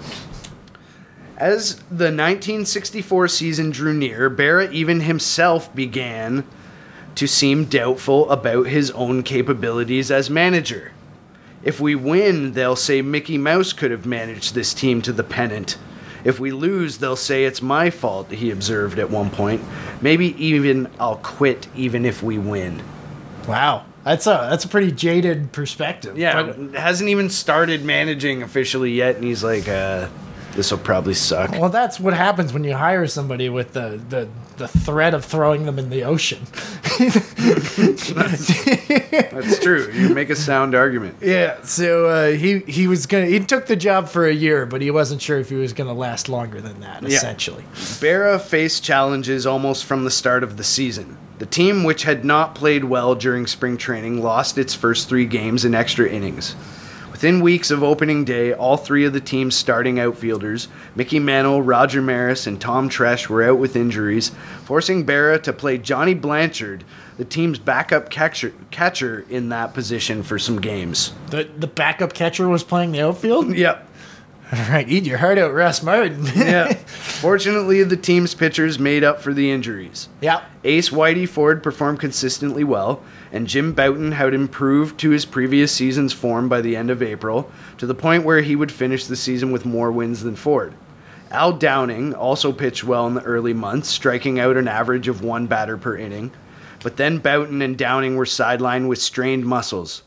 As 1.37 1.76
the 1.90 2.07
1964 2.07 3.28
season 3.28 3.71
drew 3.71 3.93
near, 3.93 4.31
Berra 4.31 4.73
even 4.73 5.00
himself 5.00 5.75
began 5.75 6.45
to 7.14 7.26
seem 7.26 7.64
doubtful 7.66 8.31
about 8.31 8.66
his 8.69 8.90
own 8.93 9.23
capabilities 9.23 10.11
as 10.11 10.31
manager. 10.31 10.93
If 11.62 11.81
we 11.81 11.95
win, 11.95 12.52
they'll 12.52 12.76
say 12.76 13.02
Mickey 13.02 13.37
Mouse 13.38 13.73
could 13.73 13.90
have 13.90 14.07
managed 14.07 14.55
this 14.55 14.73
team 14.73 15.02
to 15.02 15.12
the 15.12 15.25
pennant. 15.25 15.76
If 16.25 16.40
we 16.40 16.52
lose, 16.52 16.99
they'll 16.99 17.16
say 17.16 17.45
it's 17.45 17.62
my 17.62 17.90
fault, 17.90 18.31
he 18.31 18.50
observed 18.50 18.99
at 18.99 19.11
one 19.11 19.31
point. 19.31 19.62
Maybe 20.00 20.35
even 20.43 20.88
I'll 20.99 21.16
quit 21.16 21.69
even 21.76 22.05
if 22.05 22.23
we 22.23 22.38
win. 22.38 22.83
Wow. 23.47 23.85
That's 24.05 24.26
a 24.26 24.47
that's 24.50 24.64
a 24.64 24.69
pretty 24.69 24.93
jaded 24.93 25.50
perspective. 25.52 26.16
Yeah, 26.16 26.43
But- 26.45 26.78
hasn't 26.81 27.11
even 27.11 27.28
started 27.28 27.85
managing 27.85 28.43
officially 28.43 28.93
yet, 28.93 29.16
and 29.16 29.25
he's 29.25 29.43
like, 29.43 29.69
uh, 29.69 30.07
this 30.57 30.71
will 30.71 30.79
probably 30.79 31.15
suck. 31.15 31.53
well, 31.53 31.69
that's 31.69 32.01
what 32.01 32.15
happens 32.15 32.53
when 32.53 32.65
you 32.65 32.75
hire 32.75 33.07
somebody 33.07 33.49
with 33.49 33.73
the, 33.75 34.01
the, 34.09 34.29
the 34.57 34.67
threat 34.67 35.15
of 35.15 35.25
throwing 35.25 35.67
them 35.67 35.79
in 35.79 35.91
the 35.91 36.03
ocean. 36.05 36.41
That's 38.17 39.59
true. 39.61 39.91
You 39.93 40.15
make 40.15 40.31
a 40.31 40.37
sound 40.37 40.75
argument. 40.75 41.19
Yeah, 41.21 41.63
so 41.63 42.07
uh, 42.07 42.31
he 42.33 42.61
he 42.61 42.89
was 42.89 43.07
gonna 43.07 43.27
he 43.27 43.41
took 43.41 43.67
the 43.67 43.77
job 43.77 44.09
for 44.09 44.27
a 44.27 44.33
year, 44.33 44.67
but 44.67 44.81
he 44.81 44.91
wasn't 44.91 45.21
sure 45.23 45.39
if 45.39 45.49
he 45.51 45.57
was 45.57 45.73
gonna 45.73 45.95
last 45.95 46.29
longer 46.29 46.61
than 46.61 46.81
that. 46.81 47.03
Yeah. 47.03 47.09
Essentially, 47.09 47.65
Berra 47.75 48.41
faced 48.41 48.83
challenges 48.83 49.47
almost 49.47 49.85
from 49.85 50.05
the 50.05 50.11
start 50.11 50.43
of 50.43 50.57
the 50.57 50.65
season. 50.65 51.19
The 51.39 51.47
team, 51.47 51.85
which 51.85 52.05
had 52.05 52.25
not 52.25 52.55
played 52.55 52.85
well 52.85 53.15
during 53.15 53.47
spring 53.47 53.77
training, 53.77 54.23
lost 54.23 54.57
its 54.57 54.75
first 54.75 55.09
three 55.09 55.27
games 55.27 55.67
in 55.67 55.75
extra 55.75 56.09
innings. 56.09 56.57
Within 57.17 57.41
weeks 57.41 57.71
of 57.71 57.83
opening 57.83 58.27
day, 58.27 58.53
all 58.53 58.77
three 58.77 59.07
of 59.07 59.15
the 59.15 59.23
team's 59.23 59.57
starting 59.57 59.99
outfielders, 59.99 60.69
Mickey 60.95 61.19
Mantle, 61.19 61.63
Roger 61.63 62.03
Maris, 62.03 62.47
and 62.47 62.61
Tom 62.61 62.91
Tresh, 62.91 63.31
were 63.31 63.43
out 63.43 63.59
with 63.59 63.75
injuries, 63.75 64.33
forcing 64.65 65.07
Berra 65.07 65.43
to 65.45 65.55
play 65.55 65.79
Johnny 65.79 66.13
Blanchard, 66.13 66.85
the 67.17 67.25
team's 67.25 67.59
backup 67.59 68.11
catcher, 68.11 68.53
catcher 68.71 69.25
in 69.31 69.49
that 69.49 69.73
position 69.73 70.23
for 70.23 70.39
some 70.39 70.61
games. 70.61 71.15
The 71.31 71.49
the 71.57 71.67
backup 71.67 72.13
catcher 72.13 72.51
was 72.51 72.63
playing 72.63 72.93
the 72.93 73.01
outfield. 73.01 73.57
Yep. 73.57 73.89
All 74.53 74.59
right, 74.71 74.88
eat 74.88 75.05
your 75.05 75.19
heart 75.19 75.38
out, 75.38 75.53
Russ 75.53 75.83
Martin. 75.83 76.25
Yeah. 76.37 76.73
Fortunately, 76.87 77.83
the 77.83 77.97
team's 77.97 78.33
pitchers 78.33 78.79
made 78.79 79.03
up 79.03 79.21
for 79.21 79.35
the 79.35 79.50
injuries. 79.50 80.09
yeah. 80.21 80.45
Ace 80.62 80.91
Whitey 80.91 81.29
Ford 81.29 81.62
performed 81.62 81.99
consistently 81.99 82.62
well, 82.62 83.03
and 83.33 83.49
Jim 83.49 83.73
Bouton 83.73 84.12
had 84.12 84.35
improved 84.35 85.00
to 85.00 85.11
his 85.11 85.25
previous 85.25 85.73
season's 85.73 86.12
form 86.12 86.49
by 86.49 86.61
the 86.61 86.76
end 86.76 86.91
of 86.91 87.03
April, 87.03 87.50
to 87.79 87.87
the 87.87 87.95
point 87.95 88.25
where 88.25 88.41
he 88.41 88.55
would 88.55 88.71
finish 88.71 89.07
the 89.07 89.17
season 89.17 89.50
with 89.50 89.65
more 89.67 89.91
wins 89.91 90.23
than 90.23 90.37
Ford. 90.37 90.75
Al 91.33 91.53
Downing 91.53 92.15
also 92.15 92.53
pitched 92.53 92.85
well 92.85 93.07
in 93.09 93.15
the 93.15 93.23
early 93.23 93.53
months, 93.53 93.88
striking 93.88 94.38
out 94.38 94.57
an 94.57 94.69
average 94.69 95.09
of 95.09 95.23
one 95.23 95.49
batter 95.49 95.76
per 95.76 95.97
inning. 95.97 96.31
But 96.85 96.97
then 96.97 97.19
Bouton 97.19 97.62
and 97.62 97.76
Downing 97.76 98.15
were 98.15 98.25
sidelined 98.25 98.87
with 98.87 99.00
strained 99.03 99.45
muscles. 99.45 100.03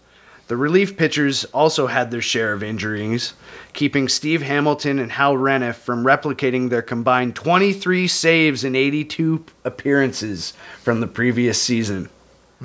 The 0.50 0.58
relief 0.58 0.98
pitchers 0.98 1.46
also 1.46 1.86
had 1.86 2.10
their 2.10 2.24
share 2.24 2.54
of 2.54 2.64
injuries, 2.64 3.34
keeping 3.74 4.10
Steve 4.10 4.42
Hamilton 4.42 4.98
and 4.98 5.12
Hal 5.12 5.36
Reniff 5.36 5.76
from 5.76 6.04
replicating 6.04 6.70
their 6.72 6.82
combined 6.82 7.36
23 7.36 8.08
saves 8.08 8.64
in 8.64 8.76
82 8.76 9.46
appearances 9.64 10.54
from 10.82 11.02
the 11.02 11.08
previous 11.08 11.62
season. 11.62 12.10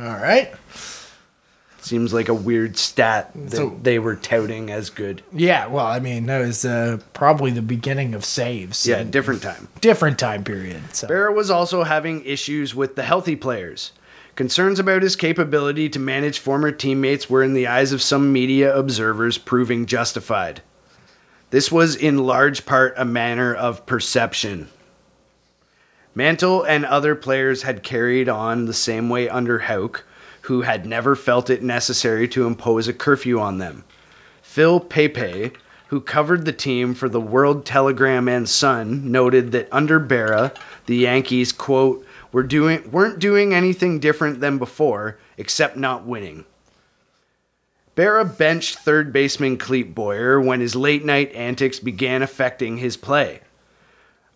All 0.00 0.06
right. 0.06 0.50
Seems 1.82 2.14
like 2.14 2.30
a 2.30 2.34
weird 2.34 2.78
stat 2.78 3.30
that 3.34 3.54
So- 3.58 3.78
they 3.82 3.98
were 3.98 4.16
touting 4.16 4.70
as 4.70 4.88
good. 4.88 5.20
Yeah. 5.30 5.66
Well, 5.66 5.84
I 5.84 6.00
mean, 6.00 6.24
that 6.24 6.38
was 6.38 6.64
uh, 6.64 7.00
probably 7.12 7.50
the 7.50 7.60
beginning 7.60 8.14
of 8.14 8.24
saves. 8.24 8.86
Yeah, 8.86 9.02
different 9.02 9.42
time. 9.42 9.68
different 9.82 10.18
time 10.18 10.42
period. 10.42 10.80
So. 10.94 11.06
Berra 11.06 11.34
was 11.34 11.50
also 11.50 11.82
having 11.82 12.24
issues 12.24 12.74
with 12.74 12.96
the 12.96 13.02
healthy 13.02 13.36
players. 13.36 13.92
Concerns 14.34 14.80
about 14.80 15.02
his 15.02 15.14
capability 15.14 15.88
to 15.88 15.98
manage 16.00 16.40
former 16.40 16.72
teammates 16.72 17.30
were, 17.30 17.42
in 17.42 17.54
the 17.54 17.68
eyes 17.68 17.92
of 17.92 18.02
some 18.02 18.32
media 18.32 18.76
observers, 18.76 19.38
proving 19.38 19.86
justified. 19.86 20.60
This 21.50 21.70
was 21.70 21.94
in 21.94 22.18
large 22.18 22.66
part 22.66 22.94
a 22.96 23.04
matter 23.04 23.54
of 23.54 23.86
perception. 23.86 24.68
Mantle 26.16 26.64
and 26.64 26.84
other 26.84 27.14
players 27.14 27.62
had 27.62 27.84
carried 27.84 28.28
on 28.28 28.64
the 28.64 28.74
same 28.74 29.08
way 29.08 29.28
under 29.28 29.60
Houk, 29.60 30.04
who 30.42 30.62
had 30.62 30.84
never 30.84 31.14
felt 31.14 31.48
it 31.48 31.62
necessary 31.62 32.26
to 32.28 32.46
impose 32.46 32.88
a 32.88 32.92
curfew 32.92 33.38
on 33.38 33.58
them. 33.58 33.84
Phil 34.42 34.80
Pepe, 34.80 35.52
who 35.88 36.00
covered 36.00 36.44
the 36.44 36.52
team 36.52 36.94
for 36.94 37.08
the 37.08 37.20
World 37.20 37.64
Telegram 37.64 38.28
and 38.28 38.48
Sun, 38.48 39.10
noted 39.10 39.52
that 39.52 39.68
under 39.70 40.00
Berra, 40.00 40.52
the 40.86 40.96
Yankees, 40.96 41.52
quote, 41.52 42.04
were 42.34 42.42
doing, 42.42 42.90
weren't 42.90 43.20
doing 43.20 43.54
anything 43.54 44.00
different 44.00 44.40
than 44.40 44.58
before, 44.58 45.18
except 45.38 45.76
not 45.76 46.04
winning. 46.04 46.44
Berra 47.96 48.24
benched 48.36 48.80
third 48.80 49.12
baseman 49.12 49.56
Clete 49.56 49.94
Boyer 49.94 50.40
when 50.40 50.58
his 50.58 50.74
late 50.74 51.04
night 51.04 51.32
antics 51.32 51.78
began 51.78 52.22
affecting 52.22 52.78
his 52.78 52.96
play. 52.96 53.40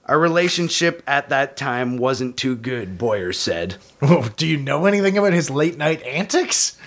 Our 0.04 0.16
relationship 0.16 1.02
at 1.08 1.28
that 1.30 1.56
time 1.56 1.98
wasn't 1.98 2.36
too 2.36 2.54
good, 2.54 2.98
Boyer 2.98 3.32
said. 3.32 3.74
Oh, 4.00 4.30
do 4.36 4.46
you 4.46 4.58
know 4.58 4.86
anything 4.86 5.18
about 5.18 5.32
his 5.32 5.50
late 5.50 5.76
night 5.76 6.00
antics? 6.04 6.78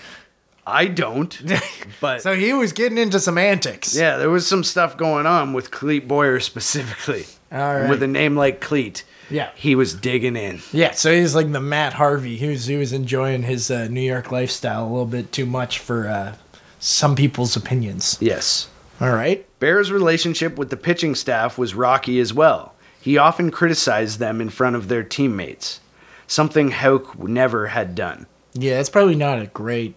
I 0.66 0.86
don't, 0.86 1.38
but 2.00 2.22
So 2.22 2.36
he 2.36 2.54
was 2.54 2.72
getting 2.72 2.98
into 2.98 3.20
some 3.20 3.38
antics. 3.38 3.94
yeah, 3.94 4.16
there 4.16 4.30
was 4.30 4.48
some 4.48 4.64
stuff 4.64 4.96
going 4.96 5.26
on 5.26 5.52
with 5.52 5.72
Clete 5.72 6.08
Boyer 6.08 6.40
specifically. 6.40 7.26
All 7.52 7.60
right. 7.60 7.90
With 7.90 8.02
a 8.02 8.08
name 8.08 8.38
like 8.38 8.62
Clete. 8.62 9.04
Yeah. 9.32 9.50
He 9.56 9.76
was 9.76 9.94
digging 9.94 10.36
in. 10.36 10.62
Yeah, 10.72 10.92
so 10.92 11.12
he's 11.12 11.34
like 11.36 11.52
the 11.52 11.62
Matt 11.62 11.94
Harvey. 11.94 12.38
He 12.38 12.48
was 12.48 12.66
he 12.66 12.78
was 12.78 12.94
enjoying 12.94 13.44
his 13.44 13.72
uh, 13.72 13.88
New 13.88 14.02
York 14.02 14.32
lifestyle 14.32 14.84
a 14.84 14.90
little 14.90 15.06
bit 15.06 15.32
too 15.32 15.46
much 15.46 15.80
for 15.80 16.08
uh, 16.08 16.36
some 16.80 17.16
people's 17.16 17.56
opinions. 17.56 18.18
Yes. 18.20 18.68
All 19.00 19.14
right. 19.14 19.48
Bear's 19.60 19.92
relationship 19.92 20.58
with 20.58 20.70
the 20.70 20.78
pitching 20.78 21.16
staff 21.16 21.58
was 21.58 21.74
rocky 21.74 22.20
as 22.20 22.34
well. 22.34 22.76
He 23.00 23.18
often 23.18 23.50
criticized 23.50 24.20
them 24.20 24.42
in 24.42 24.50
front 24.50 24.76
of 24.76 24.88
their 24.88 25.04
teammates, 25.04 25.80
something 26.28 26.72
Houk 26.72 27.18
never 27.18 27.68
had 27.68 27.96
done. 27.96 28.28
Yeah, 28.54 28.80
it's 28.80 28.90
probably 28.90 29.16
not 29.16 29.40
a 29.42 29.48
great. 29.48 29.96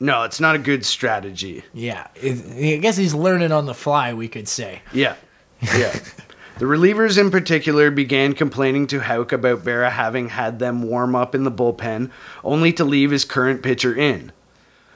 No, 0.00 0.22
it's 0.22 0.40
not 0.40 0.54
a 0.54 0.58
good 0.58 0.84
strategy. 0.86 1.64
Yeah, 1.74 2.06
I 2.22 2.78
guess 2.80 2.96
he's 2.96 3.14
learning 3.14 3.52
on 3.52 3.66
the 3.66 3.74
fly. 3.74 4.14
We 4.14 4.28
could 4.28 4.48
say. 4.48 4.80
Yeah. 4.92 5.16
Yeah. 5.60 5.98
the 6.58 6.64
relievers 6.64 7.18
in 7.18 7.30
particular 7.30 7.90
began 7.90 8.32
complaining 8.32 8.86
to 8.86 9.00
Houk 9.00 9.32
about 9.32 9.62
Berra 9.62 9.90
having 9.90 10.30
had 10.30 10.58
them 10.58 10.82
warm 10.82 11.14
up 11.14 11.34
in 11.34 11.44
the 11.44 11.50
bullpen 11.50 12.10
only 12.42 12.72
to 12.72 12.84
leave 12.84 13.10
his 13.10 13.26
current 13.26 13.62
pitcher 13.62 13.94
in. 13.94 14.32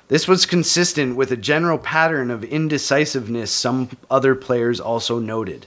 This 0.08 0.26
was 0.26 0.46
consistent 0.46 1.16
with 1.16 1.30
a 1.30 1.36
general 1.36 1.78
pattern 1.78 2.30
of 2.30 2.42
indecisiveness 2.42 3.50
some 3.50 3.90
other 4.10 4.34
players 4.34 4.80
also 4.80 5.18
noted. 5.18 5.66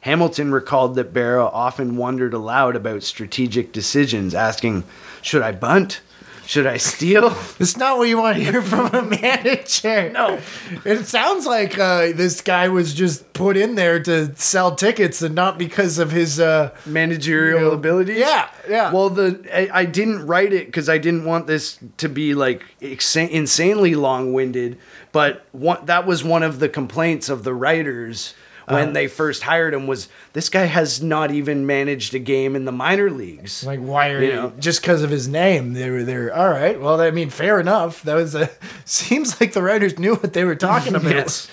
Hamilton 0.00 0.50
recalled 0.50 0.96
that 0.96 1.14
Berra 1.14 1.48
often 1.52 1.96
wondered 1.96 2.34
aloud 2.34 2.74
about 2.74 3.02
strategic 3.02 3.72
decisions, 3.72 4.34
asking, 4.34 4.84
Should 5.22 5.42
I 5.42 5.52
bunt? 5.52 6.00
Should 6.46 6.66
I 6.66 6.76
steal? 6.76 7.34
It's 7.58 7.76
not 7.76 7.96
what 7.98 8.08
you 8.08 8.18
want 8.18 8.36
to 8.36 8.44
hear 8.44 8.60
from 8.62 8.86
a 8.94 9.02
manager. 9.02 10.10
No, 10.10 10.38
it 10.84 11.06
sounds 11.06 11.46
like 11.46 11.78
uh, 11.78 12.12
this 12.12 12.40
guy 12.42 12.68
was 12.68 12.92
just 12.94 13.32
put 13.32 13.56
in 13.56 13.74
there 13.76 13.98
to 14.02 14.34
sell 14.36 14.74
tickets 14.74 15.22
and 15.22 15.34
not 15.34 15.58
because 15.58 15.98
of 15.98 16.10
his. 16.10 16.38
Uh, 16.40 16.74
managerial 16.86 17.58
You 17.60 17.64
know, 17.66 17.70
abilities. 17.72 18.18
yeah, 18.18 18.48
yeah. 18.68 18.92
Well, 18.92 19.08
the 19.10 19.42
I, 19.52 19.80
I 19.80 19.84
didn't 19.84 20.26
write 20.26 20.52
it 20.52 20.66
because 20.66 20.88
I 20.88 20.98
didn't 20.98 21.24
want 21.24 21.46
this 21.46 21.78
to 21.98 22.08
be 22.08 22.34
like 22.34 22.62
exa- 22.80 23.30
insanely 23.30 23.94
long-winded. 23.94 24.78
But 25.12 25.46
one, 25.52 25.86
that 25.86 26.06
was 26.06 26.22
one 26.24 26.42
of 26.42 26.58
the 26.58 26.68
complaints 26.68 27.28
of 27.28 27.44
the 27.44 27.54
writers 27.54 28.34
when 28.66 28.82
Uh-huh. 28.84 28.92
they 28.92 29.06
first 29.08 29.42
hired 29.42 29.74
him 29.74 29.86
was 29.86 30.08
this 30.32 30.48
guy 30.48 30.64
has 30.64 31.02
not 31.02 31.30
even 31.30 31.66
managed 31.66 32.14
a 32.14 32.18
game 32.18 32.56
in 32.56 32.64
the 32.64 32.72
minor 32.72 33.10
leagues. 33.10 33.64
like, 33.64 33.80
why 33.80 34.10
are 34.10 34.20
You 34.22 34.28
you? 34.28 34.32
know. 34.34 34.52
Just 34.58 34.80
because 34.80 35.02
of 35.02 35.10
his 35.10 35.28
name, 35.28 35.72
they 35.74 35.90
were 35.90 36.02
there. 36.02 36.34
All 36.34 36.48
right. 36.50 36.80
Well, 36.80 37.00
I 37.00 37.10
mean, 37.10 37.30
fair 37.30 37.60
enough. 37.60 38.02
That 38.02 38.14
was 38.14 38.34
a. 38.34 38.48
Seems 38.84 39.40
like 39.40 39.52
the 39.52 39.62
writers 39.62 39.98
knew 39.98 40.14
what 40.16 40.32
they 40.32 40.44
were 40.44 40.54
talking 40.56 40.94
about. 40.94 41.10
Yes. 41.12 41.48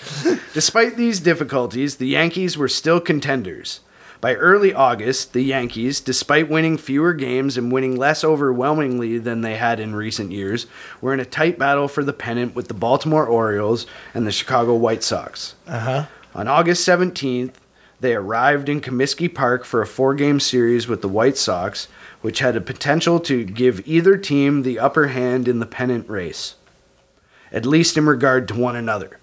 Despite 0.54 0.96
these 0.96 1.20
difficulties, 1.20 1.96
the 1.96 2.06
Yankees 2.08 2.56
were 2.56 2.68
still 2.68 3.00
contenders. 3.00 3.80
By 4.20 4.34
early 4.36 4.72
August, 4.72 5.32
the 5.32 5.42
Yankees, 5.42 5.98
despite 6.00 6.48
winning 6.48 6.76
fewer 6.78 7.12
games 7.12 7.56
and 7.58 7.72
winning 7.72 7.96
less 7.96 8.22
overwhelmingly 8.22 9.18
than 9.18 9.40
they 9.40 9.56
had 9.56 9.80
in 9.80 9.96
recent 9.96 10.30
years, 10.30 10.66
were 11.00 11.12
in 11.12 11.18
a 11.18 11.24
tight 11.24 11.58
battle 11.58 11.88
for 11.88 12.04
the 12.04 12.12
pennant 12.12 12.54
with 12.54 12.68
the 12.68 12.74
Baltimore 12.74 13.26
Orioles 13.26 13.84
and 14.14 14.24
the 14.24 14.30
Chicago 14.30 14.76
White 14.76 15.02
Sox. 15.02 15.56
Uh 15.66 15.78
huh. 15.80 16.04
On 16.34 16.48
August 16.48 16.86
17th, 16.88 17.52
they 18.00 18.14
arrived 18.14 18.68
in 18.68 18.80
Comiskey 18.80 19.32
Park 19.32 19.64
for 19.64 19.82
a 19.82 19.86
four 19.86 20.14
game 20.14 20.40
series 20.40 20.88
with 20.88 21.02
the 21.02 21.08
White 21.08 21.36
Sox, 21.36 21.88
which 22.20 22.38
had 22.38 22.56
a 22.56 22.60
potential 22.60 23.20
to 23.20 23.44
give 23.44 23.86
either 23.86 24.16
team 24.16 24.62
the 24.62 24.78
upper 24.78 25.08
hand 25.08 25.46
in 25.46 25.60
the 25.60 25.66
pennant 25.66 26.08
race, 26.08 26.56
at 27.52 27.66
least 27.66 27.96
in 27.96 28.06
regard 28.06 28.48
to 28.48 28.54
one 28.54 28.76
another. 28.76 29.18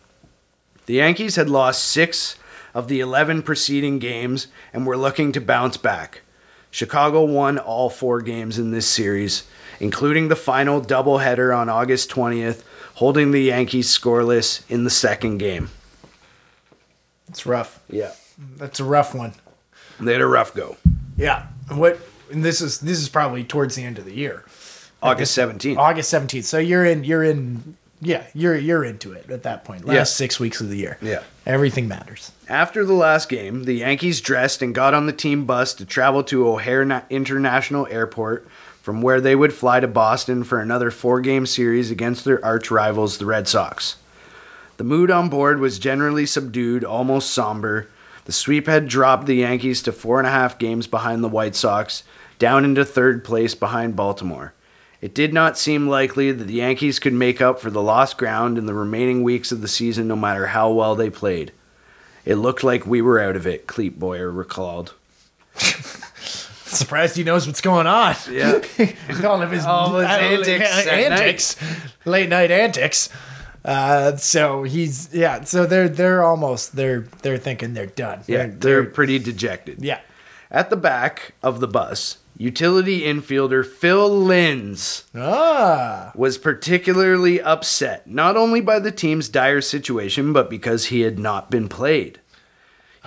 The 0.85 0.95
Yankees 0.95 1.35
had 1.35 1.49
lost 1.49 1.83
six 1.83 2.37
of 2.73 2.87
the 2.87 2.99
11 2.99 3.41
preceding 3.41 3.99
games 3.99 4.47
and 4.71 4.85
were 4.85 4.97
looking 4.97 5.31
to 5.31 5.41
bounce 5.41 5.77
back. 5.77 6.21
Chicago 6.71 7.23
won 7.23 7.57
all 7.57 7.89
four 7.89 8.21
games 8.21 8.59
in 8.59 8.69
this 8.69 8.87
series, 8.87 9.43
including 9.79 10.27
the 10.27 10.35
final 10.35 10.79
doubleheader 10.79 11.55
on 11.55 11.67
August 11.69 12.11
20th, 12.11 12.63
holding 12.95 13.31
the 13.31 13.41
Yankees 13.41 13.87
scoreless 13.87 14.61
in 14.69 14.83
the 14.83 14.89
second 14.89 15.39
game. 15.39 15.69
It's 17.29 17.45
rough. 17.45 17.79
Yeah. 17.89 18.11
That's 18.57 18.79
a 18.79 18.83
rough 18.83 19.13
one. 19.15 19.33
They 19.99 20.13
had 20.13 20.21
a 20.21 20.27
rough 20.27 20.53
go. 20.53 20.77
Yeah. 21.17 21.47
What? 21.71 21.99
And 22.31 22.43
this 22.43 22.61
is 22.61 22.79
this 22.79 22.99
is 22.99 23.09
probably 23.09 23.43
towards 23.43 23.75
the 23.75 23.83
end 23.83 23.97
of 23.99 24.05
the 24.05 24.13
year. 24.15 24.45
August 25.01 25.37
17th. 25.37 25.77
August 25.77 26.09
seventeenth. 26.09 26.45
So 26.45 26.57
you're 26.57 26.85
in. 26.85 27.03
You're 27.03 27.23
in. 27.23 27.75
Yeah, 28.01 28.25
you're 28.33 28.55
you're 28.55 28.83
into 28.85 29.11
it 29.13 29.29
at 29.29 29.43
that 29.43 29.65
point. 29.65 29.83
Last 29.85 29.95
Yeah. 29.95 30.03
six 30.05 30.39
weeks 30.39 30.61
of 30.61 30.69
the 30.69 30.77
year. 30.77 30.97
Yeah. 31.01 31.23
Everything 31.45 31.87
matters. 31.89 32.31
After 32.47 32.85
the 32.85 32.93
last 32.93 33.27
game, 33.27 33.63
the 33.65 33.73
Yankees 33.73 34.21
dressed 34.21 34.61
and 34.61 34.73
got 34.73 34.93
on 34.93 35.05
the 35.05 35.11
team 35.13 35.45
bus 35.45 35.73
to 35.75 35.85
travel 35.85 36.23
to 36.25 36.47
O'Hare 36.47 37.03
International 37.09 37.87
Airport, 37.91 38.47
from 38.81 39.01
where 39.01 39.19
they 39.19 39.35
would 39.35 39.51
fly 39.53 39.79
to 39.81 39.87
Boston 39.87 40.43
for 40.45 40.61
another 40.61 40.91
four 40.91 41.19
game 41.19 41.45
series 41.45 41.91
against 41.91 42.23
their 42.23 42.43
arch 42.45 42.71
rivals, 42.71 43.17
the 43.17 43.25
Red 43.25 43.47
Sox. 43.49 43.97
The 44.79 44.85
mood 44.85 45.11
on 45.11 45.27
board 45.27 45.59
was 45.59 45.77
generally 45.77 46.25
subdued, 46.25 46.85
almost 46.85 47.31
somber. 47.31 47.89
The 48.23 48.31
sweep 48.31 48.65
had 48.65 48.87
dropped 48.87 49.25
the 49.25 49.35
Yankees 49.35 49.81
to 49.81 49.91
four 49.91 50.19
and 50.19 50.27
a 50.27 50.31
half 50.31 50.57
games 50.57 50.87
behind 50.87 51.21
the 51.21 51.27
White 51.27 51.53
Sox, 51.53 52.03
down 52.37 52.63
into 52.63 52.85
third 52.85 53.25
place 53.25 53.55
behind 53.55 53.97
Baltimore. 53.97 54.53
It 55.01 55.13
did 55.13 55.33
not 55.33 55.57
seem 55.57 55.89
likely 55.89 56.31
that 56.31 56.45
the 56.45 56.53
Yankees 56.53 56.97
could 56.97 57.11
make 57.11 57.41
up 57.41 57.59
for 57.59 57.69
the 57.69 57.81
lost 57.81 58.17
ground 58.17 58.57
in 58.57 58.67
the 58.67 58.73
remaining 58.73 59.21
weeks 59.21 59.51
of 59.51 59.59
the 59.59 59.67
season 59.67 60.07
no 60.07 60.15
matter 60.15 60.45
how 60.45 60.71
well 60.71 60.95
they 60.95 61.09
played. 61.09 61.51
It 62.23 62.35
looked 62.35 62.63
like 62.63 62.85
we 62.87 63.01
were 63.01 63.19
out 63.19 63.35
of 63.35 63.45
it, 63.45 63.67
Clete 63.67 63.99
Boyer 63.99 64.31
recalled. 64.31 64.93
Surprised 65.57 67.17
he 67.17 67.25
knows 67.25 67.47
what's 67.47 67.59
going 67.59 67.85
on. 67.85 68.15
Yeah. 68.31 68.61
All 69.25 69.41
of 69.41 69.51
his, 69.51 69.65
All 69.65 69.99
of 69.99 70.07
his 70.07 70.47
antics 70.47 70.71
at 70.71 70.87
antics, 70.87 71.57
late 72.05 72.29
night 72.29 72.49
antics. 72.49 73.09
Uh, 73.65 74.15
so 74.17 74.63
he's 74.63 75.13
yeah. 75.13 75.43
So 75.43 75.65
they're 75.65 75.89
they're 75.89 76.23
almost 76.23 76.75
they're 76.75 77.01
they're 77.21 77.37
thinking 77.37 77.73
they're 77.73 77.85
done. 77.87 78.21
Yeah, 78.27 78.47
they're 78.49 78.85
pretty 78.85 79.19
dejected. 79.19 79.83
yeah. 79.83 79.99
At 80.51 80.69
the 80.71 80.77
back 80.77 81.33
of 81.43 81.59
the 81.59 81.67
bus, 81.67 82.17
utility 82.35 83.01
infielder 83.01 83.63
Phil 83.63 84.09
Linz 84.09 85.03
Ah, 85.13 86.11
was 86.15 86.39
particularly 86.39 87.39
upset, 87.39 88.07
not 88.09 88.35
only 88.35 88.59
by 88.61 88.79
the 88.79 88.91
team's 88.91 89.29
dire 89.29 89.61
situation, 89.61 90.33
but 90.33 90.49
because 90.49 90.85
he 90.85 91.01
had 91.01 91.19
not 91.19 91.51
been 91.51 91.69
played. 91.69 92.19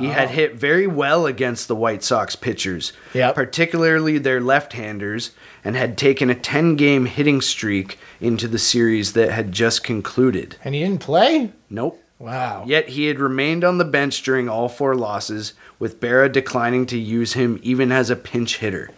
He 0.03 0.09
had 0.09 0.29
oh. 0.29 0.33
hit 0.33 0.55
very 0.55 0.87
well 0.87 1.27
against 1.27 1.69
the 1.69 1.77
White 1.77 2.03
Sox 2.03 2.35
pitchers, 2.37 2.93
Yep. 3.15 3.35
particularly 3.35 4.19
their 4.19 4.41
left 4.41 4.73
handers, 4.73 5.31
and 5.65 5.77
had 5.77 5.97
taken 5.97 6.29
a 6.31 6.35
10 6.35 6.77
game 6.77 7.07
hitting 7.07 7.41
streak 7.41 7.99
into 8.21 8.49
the 8.49 8.59
series 8.59 9.13
that 9.13 9.31
had 9.31 9.53
just 9.53 9.83
concluded. 9.85 10.57
and 10.65 10.75
he 10.75 10.83
didn't 10.83 11.01
play. 11.01 11.53
Nope. 11.71 12.03
Wow. 12.19 12.65
Yet 12.67 12.91
he 12.91 13.07
had 13.07 13.19
remained 13.19 13.65
on 13.65 13.79
the 13.79 13.85
bench 13.85 14.23
during 14.23 14.49
all 14.49 14.69
four 14.69 14.95
losses, 14.95 15.55
with 15.79 16.01
Berra 16.01 16.31
declining 16.31 16.87
to 16.87 16.99
use 16.99 17.33
him 17.33 17.59
even 17.63 17.91
as 17.91 18.11
a 18.11 18.17
pinch 18.17 18.59
hitter. 18.59 18.91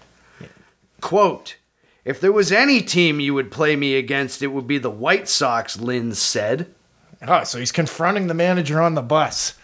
Quote, 1.01 1.57
if 2.05 2.21
there 2.21 2.33
was 2.33 2.53
any 2.53 2.81
team 2.83 3.21
you 3.21 3.33
would 3.35 3.51
play 3.51 3.77
me 3.77 3.95
against, 3.97 4.43
it 4.43 4.49
would 4.49 4.67
be 4.67 4.79
the 4.79 4.91
White 4.91 5.29
Sox, 5.29 5.79
Lynn 5.81 6.15
said. 6.15 6.75
Oh, 7.27 7.45
so 7.45 7.59
he's 7.59 7.73
confronting 7.73 8.27
the 8.27 8.35
manager 8.35 8.81
on 8.81 8.95
the 8.95 9.03
bus. 9.03 9.55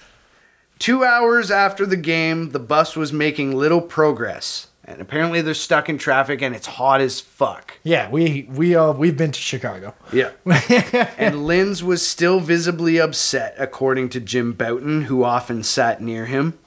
Two 0.80 1.04
hours 1.04 1.52
after 1.52 1.86
the 1.86 1.96
game, 1.96 2.50
the 2.50 2.58
bus 2.58 2.96
was 2.96 3.12
making 3.12 3.56
little 3.56 3.80
progress. 3.80 4.66
And 4.82 5.00
apparently 5.00 5.40
they're 5.40 5.54
stuck 5.54 5.88
in 5.88 5.98
traffic 5.98 6.42
and 6.42 6.56
it's 6.56 6.66
hot 6.66 7.00
as 7.00 7.20
fuck. 7.20 7.74
Yeah, 7.84 8.10
we 8.10 8.48
we 8.50 8.74
uh 8.74 8.90
we've 8.90 9.16
been 9.16 9.30
to 9.30 9.40
Chicago. 9.40 9.94
Yeah. 10.12 10.32
and 11.16 11.46
Linz 11.46 11.84
was 11.84 12.04
still 12.04 12.40
visibly 12.40 12.98
upset, 12.98 13.54
according 13.56 14.08
to 14.08 14.20
Jim 14.20 14.52
Bouton, 14.52 15.02
who 15.02 15.22
often 15.22 15.62
sat 15.62 16.02
near 16.02 16.26
him. 16.26 16.58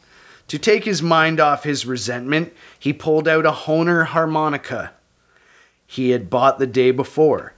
To 0.48 0.58
take 0.58 0.86
his 0.86 1.02
mind 1.02 1.42
off 1.42 1.66
his 1.66 1.86
resentment, 1.86 2.54
he 2.80 2.94
pulled 2.94 3.28
out 3.28 3.46
a 3.46 3.52
Hohner 3.52 4.06
harmonica 4.06 4.92
he 5.94 6.10
had 6.10 6.30
bought 6.30 6.58
the 6.58 6.68
day 6.68 6.90
before. 6.92 7.54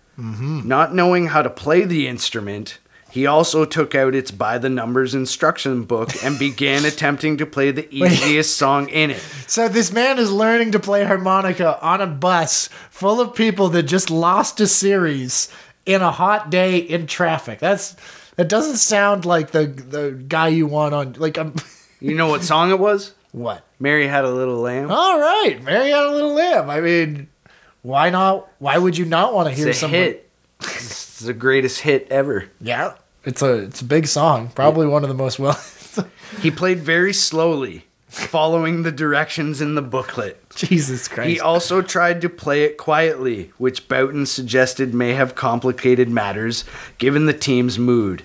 Not 0.68 0.94
knowing 0.96 1.28
how 1.28 1.42
to 1.42 1.50
play 1.50 1.84
the 1.84 2.08
instrument, 2.08 2.80
he 3.16 3.26
also 3.28 3.64
took 3.64 3.96
out 3.96 4.14
its 4.14 4.30
by 4.30 4.58
the 4.58 4.68
numbers 4.68 5.16
instruction 5.16 5.84
book 5.86 6.10
and 6.22 6.38
began 6.38 6.84
attempting 6.92 7.38
to 7.38 7.46
play 7.46 7.72
the 7.72 7.88
easiest 7.90 8.58
song 8.58 8.90
in 8.90 9.10
it. 9.10 9.22
So 9.48 9.70
this 9.70 9.94
man 9.94 10.20
is 10.20 10.34
learning 10.34 10.74
to 10.74 10.80
play 10.80 11.06
harmonica 11.06 11.82
on 11.82 12.02
a 12.02 12.08
bus 12.08 12.68
full 12.90 13.22
of 13.22 13.34
people 13.34 13.70
that 13.70 13.84
just 13.84 14.10
lost 14.12 14.60
a 14.60 14.68
series 14.68 15.48
in 15.86 16.02
a 16.02 16.12
hot 16.12 16.50
day 16.50 16.78
in 16.78 17.08
traffic. 17.08 17.60
That's 17.60 17.96
that 18.36 18.50
doesn't 18.50 18.76
sound 18.76 19.24
like 19.24 19.52
the 19.52 19.66
the 19.68 20.12
guy 20.28 20.50
you 20.50 20.68
want 20.68 20.94
on 20.94 21.14
like 21.14 21.38
um 21.38 21.56
You 22.02 22.16
know 22.16 22.28
what 22.28 22.44
song 22.44 22.70
it 22.70 22.80
was? 22.80 23.14
what? 23.32 23.66
Mary 23.80 24.08
Had 24.08 24.26
a 24.26 24.30
Little 24.30 24.60
Lamb. 24.60 24.92
All 24.92 25.18
right, 25.18 25.64
Mary 25.64 25.90
had 25.90 26.04
a 26.04 26.12
little 26.12 26.34
lamb. 26.34 26.70
I 26.70 26.82
mean, 26.82 27.30
why 27.82 28.10
not? 28.10 28.50
Why 28.60 28.78
would 28.78 28.98
you 28.98 29.06
not 29.06 29.34
want 29.34 29.48
to 29.48 29.56
hear 29.56 29.70
It's 29.70 29.78
a 29.78 29.82
some 29.82 29.92
hit. 29.92 30.30
It's 30.60 31.20
the 31.20 31.34
greatest 31.34 31.80
hit 31.80 32.08
ever. 32.12 32.50
Yeah, 32.60 32.96
it's 33.26 33.42
a 33.42 33.56
it's 33.64 33.82
a 33.82 33.86
big 33.86 34.08
song. 34.08 34.50
Probably 34.56 34.88
one 34.88 35.04
of 35.04 35.10
the 35.10 35.16
most 35.16 35.40
well. 35.40 35.60
He 36.42 36.52
played 36.52 36.80
very 36.80 37.14
slowly, 37.14 37.86
following 38.08 38.84
the 38.84 38.92
directions 38.92 39.62
in 39.62 39.76
the 39.76 39.82
booklet. 39.82 40.44
Jesus 40.50 41.08
Christ. 41.08 41.30
He 41.30 41.40
also 41.40 41.82
tried 41.82 42.20
to 42.22 42.30
play 42.30 42.64
it 42.64 42.78
quietly, 42.78 43.52
which 43.58 43.88
Bouton 43.88 44.26
suggested 44.26 44.94
may 44.94 45.14
have 45.14 45.36
complicated 45.36 46.10
matters 46.10 46.66
given 46.98 47.26
the 47.26 47.34
team's 47.34 47.80
mood. 47.80 48.24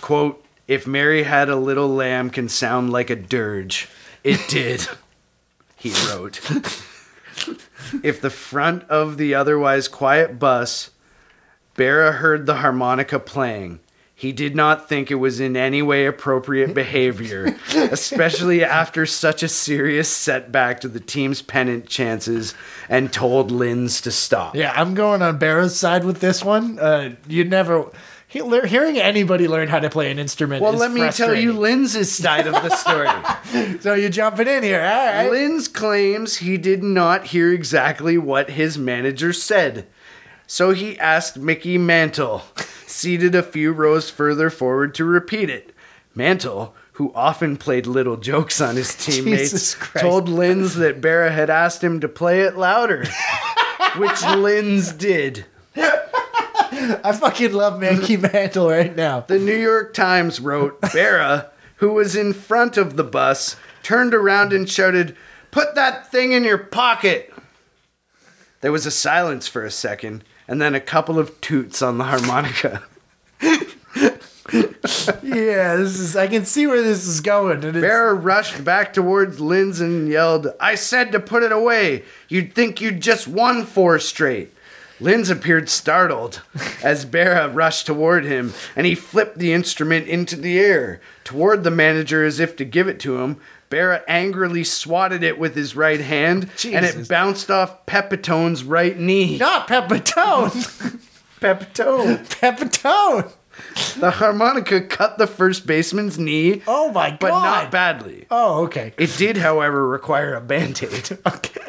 Quote, 0.00 0.42
if 0.66 0.86
Mary 0.86 1.24
had 1.24 1.48
a 1.48 1.56
little 1.56 1.88
lamb 1.88 2.30
can 2.30 2.48
sound 2.48 2.90
like 2.90 3.10
a 3.10 3.16
dirge, 3.16 3.88
it 4.24 4.40
did, 4.48 4.86
he 5.76 5.92
wrote. 6.08 6.40
if 8.02 8.20
the 8.20 8.30
front 8.30 8.84
of 8.84 9.16
the 9.16 9.34
otherwise 9.34 9.88
quiet 9.88 10.38
bus, 10.38 10.90
Berra 11.76 12.14
heard 12.14 12.46
the 12.46 12.56
harmonica 12.56 13.18
playing, 13.18 13.80
he 14.22 14.30
did 14.30 14.54
not 14.54 14.88
think 14.88 15.10
it 15.10 15.16
was 15.16 15.40
in 15.40 15.56
any 15.56 15.82
way 15.82 16.06
appropriate 16.06 16.72
behavior, 16.82 17.56
especially 17.74 18.62
after 18.62 19.04
such 19.04 19.42
a 19.42 19.48
serious 19.48 20.08
setback 20.08 20.78
to 20.82 20.86
the 20.86 21.00
team's 21.00 21.42
pennant 21.42 21.88
chances, 21.88 22.54
and 22.88 23.12
told 23.12 23.50
Linz 23.50 24.00
to 24.02 24.12
stop. 24.12 24.54
Yeah, 24.54 24.72
I'm 24.76 24.94
going 24.94 25.22
on 25.22 25.38
Berra's 25.38 25.76
side 25.76 26.04
with 26.04 26.20
this 26.20 26.44
one. 26.44 26.78
Uh, 26.78 27.16
you 27.26 27.42
never 27.42 27.90
he, 28.28 28.42
lear- 28.42 28.64
hearing 28.64 28.96
anybody 28.96 29.48
learn 29.48 29.66
how 29.66 29.80
to 29.80 29.90
play 29.90 30.08
an 30.12 30.20
instrument. 30.20 30.62
Well, 30.62 30.74
let 30.74 30.92
me 30.92 31.10
tell 31.10 31.34
you. 31.34 31.52
Linz's 31.52 32.12
side 32.12 32.46
of 32.46 32.54
the 32.54 32.70
story. 32.76 33.80
So 33.80 33.94
you're 33.94 34.08
jumping 34.08 34.46
in 34.46 34.62
here, 34.62 34.82
all 34.82 35.06
right? 35.06 35.30
Linz 35.32 35.66
claims 35.66 36.36
he 36.36 36.58
did 36.58 36.84
not 36.84 37.26
hear 37.26 37.52
exactly 37.52 38.16
what 38.18 38.50
his 38.50 38.78
manager 38.78 39.32
said. 39.32 39.88
So 40.46 40.70
he 40.70 40.96
asked 40.98 41.38
Mickey 41.38 41.76
Mantle, 41.76 42.42
seated 42.92 43.34
a 43.34 43.42
few 43.42 43.72
rows 43.72 44.10
further 44.10 44.50
forward, 44.50 44.94
to 44.94 45.04
repeat 45.04 45.50
it. 45.50 45.74
Mantle, 46.14 46.74
who 46.92 47.12
often 47.14 47.56
played 47.56 47.86
little 47.86 48.16
jokes 48.16 48.60
on 48.60 48.76
his 48.76 48.94
teammates, 49.04 49.76
told 49.98 50.28
Linz 50.28 50.74
that 50.76 51.00
Berra 51.00 51.32
had 51.32 51.50
asked 51.50 51.82
him 51.82 52.00
to 52.00 52.08
play 52.08 52.42
it 52.42 52.56
louder, 52.56 53.04
which 53.96 54.22
Linz 54.22 54.92
did. 54.92 55.46
I 55.74 57.12
fucking 57.12 57.52
love 57.52 57.80
Mankey 57.80 58.20
Mantle 58.20 58.68
right 58.68 58.94
now. 58.94 59.20
The 59.20 59.38
New 59.38 59.56
York 59.56 59.94
Times 59.94 60.40
wrote 60.40 60.80
Berra, 60.92 61.50
who 61.76 61.92
was 61.92 62.16
in 62.16 62.32
front 62.32 62.76
of 62.76 62.96
the 62.96 63.04
bus, 63.04 63.56
turned 63.82 64.14
around 64.14 64.52
and 64.52 64.68
shouted, 64.68 65.16
Put 65.50 65.74
that 65.74 66.10
thing 66.10 66.32
in 66.32 66.44
your 66.44 66.58
pocket! 66.58 67.32
There 68.60 68.72
was 68.72 68.86
a 68.86 68.90
silence 68.90 69.48
for 69.48 69.64
a 69.64 69.70
second, 69.70 70.24
and 70.48 70.60
then 70.60 70.74
a 70.74 70.80
couple 70.80 71.18
of 71.18 71.40
toots 71.40 71.82
on 71.82 71.98
the 71.98 72.04
harmonica. 72.04 72.82
Yeah, 75.22 75.76
this 75.76 75.98
is. 75.98 76.16
I 76.16 76.26
can 76.26 76.44
see 76.44 76.66
where 76.66 76.82
this 76.82 77.06
is 77.06 77.20
going. 77.20 77.64
And 77.64 77.76
Berra 77.76 78.14
rushed 78.22 78.64
back 78.64 78.92
towards 78.92 79.40
Linz 79.40 79.80
and 79.80 80.08
yelled, 80.08 80.48
I 80.60 80.74
said 80.74 81.12
to 81.12 81.20
put 81.20 81.42
it 81.42 81.52
away. 81.52 82.04
You'd 82.28 82.54
think 82.54 82.80
you'd 82.80 83.00
just 83.00 83.26
won 83.26 83.64
four 83.64 83.98
straight. 83.98 84.52
Linz 85.00 85.30
appeared 85.30 85.68
startled 85.68 86.42
as 86.82 87.06
Berra 87.06 87.52
rushed 87.52 87.86
toward 87.86 88.24
him, 88.24 88.52
and 88.76 88.86
he 88.86 88.94
flipped 88.94 89.38
the 89.38 89.52
instrument 89.52 90.06
into 90.06 90.36
the 90.36 90.58
air 90.60 91.00
toward 91.24 91.64
the 91.64 91.70
manager 91.70 92.24
as 92.24 92.40
if 92.40 92.56
to 92.56 92.64
give 92.64 92.88
it 92.88 93.00
to 93.00 93.18
him. 93.20 93.38
Berra 93.70 94.02
angrily 94.06 94.64
swatted 94.64 95.22
it 95.22 95.38
with 95.38 95.54
his 95.54 95.74
right 95.74 96.00
hand, 96.00 96.50
and 96.66 96.84
it 96.84 97.08
bounced 97.08 97.50
off 97.50 97.86
Pepitone's 97.86 98.64
right 98.64 98.98
knee. 98.98 99.38
not 99.38 99.66
Pepitone. 99.66 100.50
Pepitone. 101.40 102.18
Pepitone. 102.28 103.32
The 103.98 104.10
harmonica 104.10 104.80
cut 104.80 105.18
the 105.18 105.26
first 105.26 105.66
baseman's 105.66 106.18
knee, 106.18 106.62
Oh 106.66 106.90
my 106.92 107.10
god! 107.10 107.18
but 107.20 107.28
not 107.30 107.70
badly. 107.70 108.26
Oh, 108.30 108.64
okay. 108.64 108.94
It 108.98 109.14
did, 109.16 109.36
however, 109.36 109.86
require 109.86 110.34
a 110.34 110.40
band 110.40 110.82
aid. 110.82 111.18
Okay. 111.26 111.60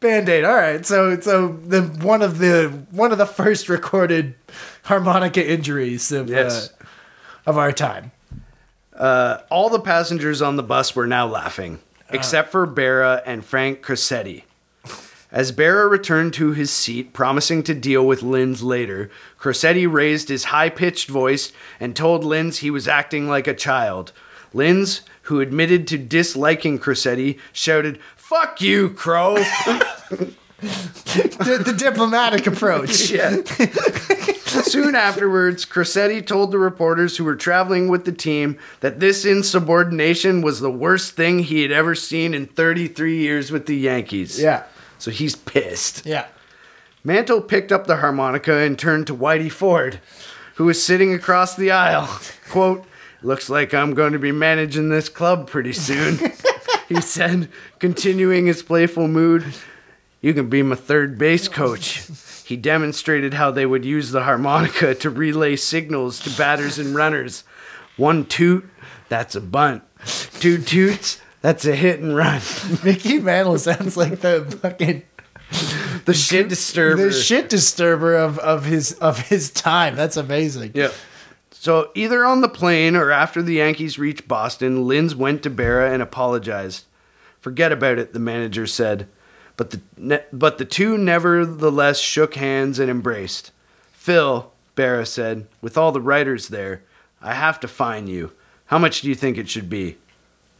Band-aid. 0.00 0.44
All 0.44 0.54
right. 0.54 0.86
So 0.86 1.18
so 1.18 1.48
the 1.48 1.82
one 1.82 2.22
of 2.22 2.38
the 2.38 2.68
one 2.92 3.10
of 3.10 3.18
the 3.18 3.26
first 3.26 3.68
recorded 3.68 4.34
harmonica 4.84 5.44
injuries 5.44 6.12
of 6.12 6.30
Yes. 6.30 6.70
uh, 6.80 6.84
of 7.50 7.58
our 7.58 7.72
time. 7.72 8.12
Uh, 8.94 9.38
all 9.50 9.68
the 9.68 9.80
passengers 9.80 10.40
on 10.40 10.56
the 10.56 10.62
bus 10.62 10.94
were 10.94 11.06
now 11.06 11.26
laughing, 11.26 11.80
uh. 12.02 12.12
except 12.12 12.50
for 12.50 12.66
Berra 12.66 13.22
and 13.26 13.44
Frank 13.44 13.82
Crosetti. 13.82 14.44
As 15.32 15.50
Berra 15.50 15.90
returned 15.90 16.32
to 16.34 16.52
his 16.52 16.70
seat, 16.70 17.12
promising 17.12 17.64
to 17.64 17.74
deal 17.74 18.06
with 18.06 18.22
Linz 18.22 18.62
later, 18.62 19.10
Crosetti 19.36 19.92
raised 19.92 20.28
his 20.28 20.44
high 20.44 20.70
pitched 20.70 21.08
voice 21.08 21.52
and 21.80 21.96
told 21.96 22.22
Linz 22.22 22.58
he 22.58 22.70
was 22.70 22.86
acting 22.86 23.28
like 23.28 23.48
a 23.48 23.54
child. 23.54 24.12
Linz, 24.52 25.00
who 25.22 25.40
admitted 25.40 25.88
to 25.88 25.98
disliking 25.98 26.78
Crosetti, 26.78 27.40
shouted, 27.52 27.98
Fuck 28.14 28.60
you, 28.60 28.90
Crow! 28.90 29.42
The, 31.14 31.62
the 31.64 31.72
diplomatic 31.72 32.46
approach. 32.46 33.10
Yeah. 33.14 33.36
Soon 34.62 34.94
afterwards, 34.94 35.64
Crosetti 35.64 36.24
told 36.24 36.50
the 36.52 36.58
reporters 36.58 37.16
who 37.16 37.24
were 37.24 37.36
traveling 37.36 37.88
with 37.88 38.04
the 38.04 38.12
team 38.12 38.58
that 38.80 39.00
this 39.00 39.24
insubordination 39.24 40.42
was 40.42 40.60
the 40.60 40.70
worst 40.70 41.14
thing 41.14 41.40
he 41.40 41.62
had 41.62 41.70
ever 41.72 41.94
seen 41.94 42.34
in 42.34 42.46
33 42.46 43.16
years 43.18 43.50
with 43.50 43.66
the 43.66 43.76
Yankees. 43.76 44.40
Yeah. 44.40 44.64
So 44.98 45.10
he's 45.10 45.36
pissed. 45.36 46.06
Yeah. 46.06 46.26
Mantle 47.04 47.42
picked 47.42 47.72
up 47.72 47.86
the 47.86 47.96
harmonica 47.96 48.58
and 48.58 48.78
turned 48.78 49.06
to 49.08 49.14
Whitey 49.14 49.50
Ford, 49.52 50.00
who 50.54 50.64
was 50.64 50.82
sitting 50.82 51.12
across 51.12 51.54
the 51.54 51.70
aisle. 51.70 52.08
Quote, 52.50 52.84
Looks 53.22 53.48
like 53.48 53.72
I'm 53.72 53.94
going 53.94 54.12
to 54.12 54.18
be 54.18 54.32
managing 54.32 54.88
this 54.88 55.08
club 55.08 55.48
pretty 55.48 55.72
soon, 55.72 56.18
he 56.88 57.00
said, 57.00 57.48
continuing 57.78 58.46
his 58.46 58.62
playful 58.62 59.08
mood. 59.08 59.54
You 60.24 60.32
can 60.32 60.48
be 60.48 60.62
my 60.62 60.74
third 60.74 61.18
base 61.18 61.48
coach. 61.48 62.08
He 62.46 62.56
demonstrated 62.56 63.34
how 63.34 63.50
they 63.50 63.66
would 63.66 63.84
use 63.84 64.10
the 64.10 64.22
harmonica 64.22 64.94
to 64.94 65.10
relay 65.10 65.54
signals 65.54 66.18
to 66.20 66.30
batters 66.30 66.78
and 66.78 66.94
runners. 66.94 67.44
One 67.98 68.24
toot, 68.24 68.66
that's 69.10 69.34
a 69.34 69.42
bunt. 69.42 69.82
Two 70.40 70.56
toots, 70.62 71.20
that's 71.42 71.66
a 71.66 71.76
hit 71.76 72.00
and 72.00 72.16
run. 72.16 72.40
Mickey 72.84 73.18
Mantle 73.20 73.58
sounds 73.58 73.98
like 73.98 74.20
the 74.20 74.46
fucking 74.62 75.02
The 76.06 76.14
shit 76.14 76.48
disturber. 76.48 77.04
the 77.04 77.12
shit 77.12 77.50
disturber 77.50 78.16
of, 78.16 78.38
of 78.38 78.64
his 78.64 78.94
of 78.94 79.28
his 79.28 79.50
time. 79.50 79.94
That's 79.94 80.16
amazing. 80.16 80.72
Yeah. 80.74 80.92
So 81.50 81.90
either 81.94 82.24
on 82.24 82.40
the 82.40 82.48
plane 82.48 82.96
or 82.96 83.10
after 83.10 83.42
the 83.42 83.56
Yankees 83.56 83.98
reached 83.98 84.26
Boston, 84.26 84.88
Linz 84.88 85.14
went 85.14 85.42
to 85.42 85.50
Berra 85.50 85.92
and 85.92 86.02
apologized. 86.02 86.86
Forget 87.40 87.72
about 87.72 87.98
it, 87.98 88.14
the 88.14 88.18
manager 88.20 88.66
said. 88.66 89.06
But 89.56 89.70
the 89.70 89.80
ne- 89.96 90.24
but 90.32 90.58
the 90.58 90.64
two 90.64 90.98
nevertheless 90.98 92.00
shook 92.00 92.34
hands 92.34 92.78
and 92.78 92.90
embraced. 92.90 93.52
Phil, 93.92 94.52
Berra 94.76 95.06
said, 95.06 95.46
with 95.62 95.78
all 95.78 95.92
the 95.92 96.00
writers 96.00 96.48
there, 96.48 96.82
I 97.22 97.34
have 97.34 97.60
to 97.60 97.68
fine 97.68 98.06
you. 98.06 98.32
How 98.66 98.78
much 98.78 99.00
do 99.00 99.08
you 99.08 99.14
think 99.14 99.38
it 99.38 99.48
should 99.48 99.70
be? 99.70 99.96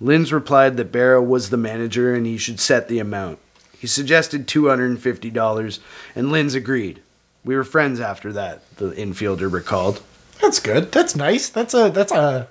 Linz 0.00 0.32
replied 0.32 0.76
that 0.76 0.92
Berra 0.92 1.24
was 1.24 1.50
the 1.50 1.56
manager 1.56 2.14
and 2.14 2.26
he 2.26 2.36
should 2.36 2.60
set 2.60 2.88
the 2.88 2.98
amount. 2.98 3.38
He 3.78 3.86
suggested 3.86 4.46
$250, 4.46 5.78
and 6.16 6.32
Linz 6.32 6.54
agreed. 6.54 7.02
We 7.44 7.54
were 7.54 7.64
friends 7.64 8.00
after 8.00 8.32
that, 8.32 8.62
the 8.76 8.92
infielder 8.92 9.52
recalled. 9.52 10.00
That's 10.40 10.58
good. 10.58 10.90
That's 10.90 11.14
nice. 11.14 11.48
That's 11.48 11.74
a 11.74 11.90
that's 11.90 12.12
a 12.12 12.48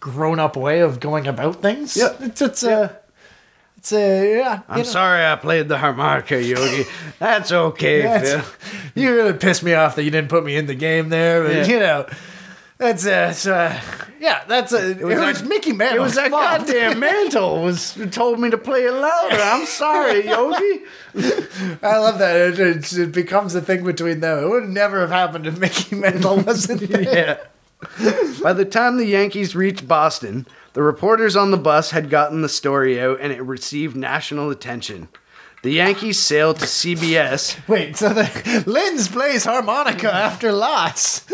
grown 0.00 0.38
up 0.38 0.56
way 0.56 0.80
of 0.80 1.00
going 1.00 1.26
about 1.26 1.62
things. 1.62 1.96
Yeah. 1.96 2.14
It's 2.20 2.42
it's 2.42 2.62
a 2.62 2.72
uh, 2.78 2.92
it's 3.84 3.92
a 3.92 4.38
yeah. 4.38 4.62
I'm 4.66 4.78
know. 4.78 4.82
sorry 4.84 5.26
I 5.26 5.36
played 5.36 5.68
the 5.68 5.76
harmonica, 5.76 6.42
Yogi. 6.42 6.86
That's 7.18 7.52
okay, 7.52 8.00
That's- 8.02 8.32
Phil. 8.32 8.70
you 9.02 9.14
really 9.14 9.34
pissed 9.34 9.62
me 9.62 9.74
off 9.74 9.96
that 9.96 10.04
you 10.04 10.10
didn't 10.10 10.30
put 10.30 10.42
me 10.42 10.56
in 10.56 10.64
the 10.64 10.74
game 10.74 11.10
there, 11.10 11.42
but 11.44 11.52
Yeah. 11.54 11.66
you 11.66 11.78
know, 11.80 12.06
that's 12.78 13.04
uh, 13.06 13.28
it's, 13.30 13.46
uh 13.46 13.78
yeah, 14.20 14.42
that's 14.48 14.72
a 14.72 14.92
it 14.92 15.04
was, 15.04 15.18
that- 15.42 15.46
Mickey 15.46 15.72
Mantle. 15.74 15.98
It 15.98 16.00
was 16.00 16.14
that 16.14 16.30
goddamn 16.30 16.98
mantle 16.98 17.62
was 17.62 17.94
told 18.10 18.40
me 18.40 18.48
to 18.48 18.56
play 18.56 18.84
it 18.86 18.90
louder. 18.92 19.36
I'm 19.38 19.66
sorry, 19.66 20.26
Yogi. 20.28 20.84
I 21.82 21.98
love 21.98 22.18
that. 22.20 22.36
It, 22.36 22.58
it, 22.58 22.92
it 22.94 23.12
becomes 23.12 23.54
a 23.54 23.60
thing 23.60 23.84
between 23.84 24.20
them. 24.20 24.44
It 24.44 24.48
would 24.48 24.68
never 24.70 25.00
have 25.00 25.10
happened 25.10 25.46
if 25.46 25.58
Mickey 25.58 25.94
Mantle 25.96 26.38
wasn't 26.40 26.80
there. 26.90 27.02
Yeah. 27.02 27.36
By 28.42 28.52
the 28.52 28.64
time 28.64 28.96
the 28.96 29.06
Yankees 29.06 29.54
reached 29.56 29.86
Boston, 29.86 30.46
the 30.72 30.82
reporters 30.82 31.36
on 31.36 31.50
the 31.50 31.56
bus 31.56 31.90
had 31.90 32.10
gotten 32.10 32.42
the 32.42 32.48
story 32.48 33.00
out 33.00 33.20
and 33.20 33.32
it 33.32 33.42
received 33.42 33.96
national 33.96 34.50
attention. 34.50 35.08
The 35.62 35.72
Yankees 35.72 36.18
sailed 36.18 36.58
to 36.58 36.66
CBS. 36.66 37.66
Wait, 37.68 37.96
so 37.96 38.10
the 38.10 38.64
Linz 38.66 39.08
plays 39.08 39.44
harmonica 39.44 40.12
after 40.12 40.52
loss. 40.52 41.24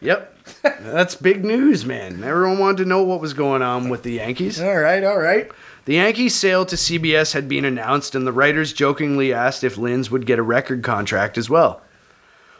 Yep. 0.00 0.36
That's 0.62 1.14
big 1.14 1.44
news, 1.44 1.84
man. 1.84 2.22
Everyone 2.22 2.58
wanted 2.58 2.82
to 2.82 2.88
know 2.88 3.02
what 3.02 3.20
was 3.20 3.32
going 3.32 3.62
on 3.62 3.88
with 3.88 4.02
the 4.02 4.12
Yankees. 4.12 4.60
all 4.60 4.76
right, 4.76 5.02
all 5.02 5.18
right. 5.18 5.50
The 5.86 5.94
Yankees' 5.94 6.34
sale 6.34 6.64
to 6.66 6.76
CBS 6.76 7.32
had 7.32 7.48
been 7.48 7.64
announced, 7.64 8.14
and 8.14 8.26
the 8.26 8.32
writers 8.32 8.72
jokingly 8.72 9.32
asked 9.32 9.64
if 9.64 9.76
Linz 9.76 10.10
would 10.10 10.24
get 10.26 10.38
a 10.38 10.42
record 10.42 10.82
contract 10.82 11.36
as 11.36 11.50
well. 11.50 11.82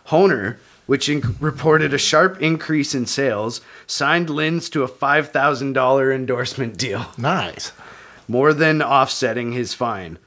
Hohner, 0.08 0.56
which 0.86 1.08
inc- 1.08 1.34
reported 1.40 1.94
a 1.94 1.98
sharp 1.98 2.40
increase 2.42 2.94
in 2.94 3.06
sales, 3.06 3.60
signed 3.86 4.28
Linz 4.30 4.68
to 4.70 4.82
a 4.82 4.88
$5,000 4.88 6.14
endorsement 6.14 6.76
deal, 6.76 7.06
Nice. 7.18 7.72
more 8.28 8.52
than 8.52 8.82
offsetting 8.82 9.52
his 9.52 9.74
fine. 9.74 10.18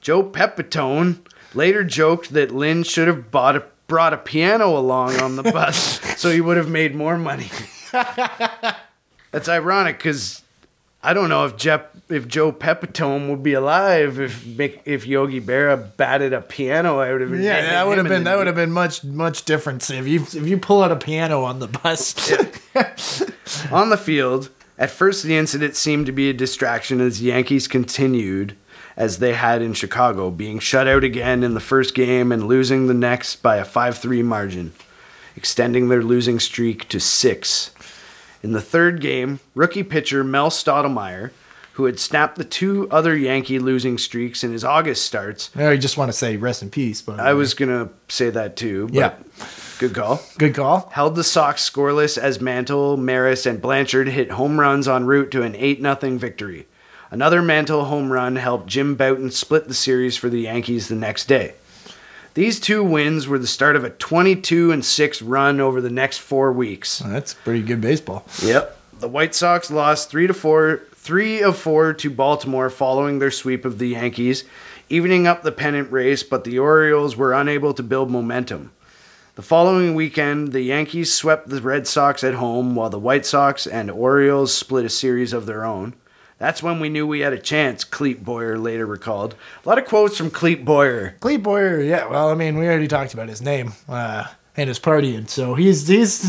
Joe 0.00 0.22
Pepitone 0.24 1.18
later 1.54 1.84
joked 1.84 2.32
that 2.32 2.50
Linz 2.52 2.86
should 2.88 3.06
have 3.08 3.30
bought 3.30 3.56
a, 3.56 3.64
brought 3.86 4.12
a 4.14 4.18
piano 4.18 4.76
along 4.76 5.16
on 5.20 5.36
the 5.36 5.42
bus 5.42 6.00
so 6.18 6.30
he 6.30 6.40
would 6.40 6.56
have 6.56 6.68
made 6.70 6.94
more 6.94 7.18
money. 7.18 7.50
That's 9.32 9.48
ironic 9.48 9.98
because 9.98 10.42
I 11.02 11.14
don't 11.14 11.30
know 11.30 11.46
if 11.46 11.56
Jeff, 11.56 11.82
if 12.10 12.28
Joe 12.28 12.52
Pepitone 12.52 13.30
would 13.30 13.42
be 13.42 13.54
alive 13.54 14.20
if 14.20 14.44
if 14.86 15.06
Yogi 15.06 15.40
Berra 15.40 15.96
batted 15.96 16.32
a 16.32 16.42
piano 16.42 17.00
out 17.00 17.22
of 17.22 17.30
his 17.30 17.42
Yeah, 17.42 17.62
that 17.62 17.86
would 17.86 17.98
have 17.98 18.08
been 18.08 18.24
that 18.24 18.36
would 18.36 18.46
have 18.46 18.56
been 18.56 18.72
much 18.72 19.02
much 19.04 19.44
different 19.44 19.88
if 19.90 20.06
you 20.06 20.22
if 20.22 20.46
you 20.46 20.58
pull 20.58 20.82
out 20.82 20.92
a 20.92 20.96
piano 20.96 21.42
on 21.42 21.58
the 21.58 21.68
bus. 21.68 22.14
On 23.72 23.88
the 23.88 23.96
field, 23.96 24.50
at 24.78 24.90
first 24.90 25.22
the 25.22 25.36
incident 25.36 25.74
seemed 25.74 26.06
to 26.06 26.12
be 26.12 26.28
a 26.28 26.34
distraction 26.34 27.00
as 27.00 27.22
Yankees 27.22 27.66
continued 27.66 28.56
as 28.96 29.18
they 29.18 29.32
had 29.32 29.62
in 29.62 29.72
Chicago, 29.72 30.30
being 30.30 30.58
shut 30.58 30.86
out 30.86 31.02
again 31.02 31.42
in 31.42 31.54
the 31.54 31.60
first 31.60 31.94
game 31.94 32.30
and 32.30 32.46
losing 32.46 32.86
the 32.86 32.94
next 32.94 33.36
by 33.36 33.56
a 33.56 33.64
5-3 33.64 34.22
margin, 34.22 34.72
extending 35.36 35.88
their 35.88 36.02
losing 36.02 36.38
streak 36.38 36.86
to 36.88 37.00
6. 37.00 37.70
In 38.42 38.52
the 38.52 38.60
third 38.60 39.00
game, 39.00 39.40
rookie 39.54 39.82
pitcher 39.82 40.24
Mel 40.24 40.50
Stottlemyre, 40.50 41.30
who 41.74 41.84
had 41.84 41.98
snapped 42.00 42.36
the 42.36 42.44
two 42.44 42.88
other 42.90 43.16
Yankee 43.16 43.58
losing 43.58 43.96
streaks 43.98 44.42
in 44.42 44.52
his 44.52 44.64
August 44.64 45.04
starts, 45.04 45.50
I 45.56 45.76
just 45.76 45.96
want 45.96 46.10
to 46.10 46.16
say 46.16 46.36
rest 46.36 46.62
in 46.62 46.70
peace. 46.70 47.00
But 47.02 47.20
I 47.20 47.32
was 47.34 47.54
going 47.54 47.68
to 47.68 47.92
say 48.08 48.30
that 48.30 48.56
too, 48.56 48.86
but 48.88 48.94
Yeah. 48.94 49.12
good 49.78 49.94
call. 49.94 50.22
good 50.38 50.54
call. 50.54 50.90
held 50.92 51.16
the 51.16 51.24
Sox 51.24 51.68
scoreless 51.68 52.18
as 52.18 52.40
Mantle, 52.40 52.96
Maris, 52.96 53.46
and 53.46 53.60
Blanchard 53.62 54.08
hit 54.08 54.32
home 54.32 54.58
runs 54.60 54.88
en 54.88 55.04
route 55.06 55.30
to 55.32 55.42
an 55.42 55.54
8 55.54 55.80
0 55.80 56.18
victory. 56.18 56.66
Another 57.10 57.42
Mantle 57.42 57.86
home 57.86 58.12
run 58.12 58.36
helped 58.36 58.66
Jim 58.68 58.94
Bouton 58.94 59.30
split 59.30 59.66
the 59.68 59.74
series 59.74 60.16
for 60.16 60.28
the 60.28 60.40
Yankees 60.42 60.88
the 60.88 60.94
next 60.94 61.26
day. 61.26 61.54
These 62.34 62.60
two 62.60 62.84
wins 62.84 63.26
were 63.26 63.38
the 63.38 63.46
start 63.46 63.74
of 63.74 63.82
a 63.82 63.90
22 63.90 64.70
and 64.70 64.84
6 64.84 65.22
run 65.22 65.60
over 65.60 65.80
the 65.80 65.90
next 65.90 66.18
4 66.18 66.52
weeks. 66.52 67.00
That's 67.00 67.34
pretty 67.34 67.62
good 67.62 67.80
baseball. 67.80 68.24
Yep. 68.42 68.76
The 69.00 69.08
White 69.08 69.34
Sox 69.34 69.70
lost 69.70 70.10
3 70.10 70.28
to 70.28 70.34
4, 70.34 70.82
3 70.94 71.42
of 71.42 71.56
4 71.58 71.94
to 71.94 72.10
Baltimore 72.10 72.70
following 72.70 73.18
their 73.18 73.30
sweep 73.32 73.64
of 73.64 73.78
the 73.78 73.88
Yankees, 73.88 74.44
evening 74.88 75.26
up 75.26 75.42
the 75.42 75.50
pennant 75.50 75.90
race, 75.90 76.22
but 76.22 76.44
the 76.44 76.58
Orioles 76.58 77.16
were 77.16 77.32
unable 77.32 77.74
to 77.74 77.82
build 77.82 78.10
momentum. 78.10 78.70
The 79.34 79.42
following 79.42 79.94
weekend, 79.94 80.52
the 80.52 80.60
Yankees 80.60 81.12
swept 81.12 81.48
the 81.48 81.62
Red 81.62 81.86
Sox 81.86 82.22
at 82.22 82.34
home 82.34 82.74
while 82.74 82.90
the 82.90 82.98
White 82.98 83.24
Sox 83.26 83.66
and 83.66 83.90
Orioles 83.90 84.54
split 84.54 84.84
a 84.84 84.90
series 84.90 85.32
of 85.32 85.46
their 85.46 85.64
own. 85.64 85.94
That's 86.40 86.62
when 86.62 86.80
we 86.80 86.88
knew 86.88 87.06
we 87.06 87.20
had 87.20 87.34
a 87.34 87.38
chance, 87.38 87.84
Clete 87.84 88.24
Boyer 88.24 88.56
later 88.56 88.86
recalled. 88.86 89.34
A 89.62 89.68
lot 89.68 89.76
of 89.76 89.84
quotes 89.84 90.16
from 90.16 90.30
Clete 90.30 90.64
Boyer. 90.64 91.14
Clete 91.20 91.42
Boyer, 91.42 91.82
yeah. 91.82 92.06
Well, 92.06 92.30
I 92.30 92.34
mean, 92.34 92.56
we 92.56 92.66
already 92.66 92.88
talked 92.88 93.12
about 93.12 93.28
his 93.28 93.42
name 93.42 93.74
uh, 93.90 94.24
and 94.56 94.66
his 94.68 94.80
partying, 94.80 95.28
so 95.28 95.54
he's 95.54 95.86
he's. 95.86 96.24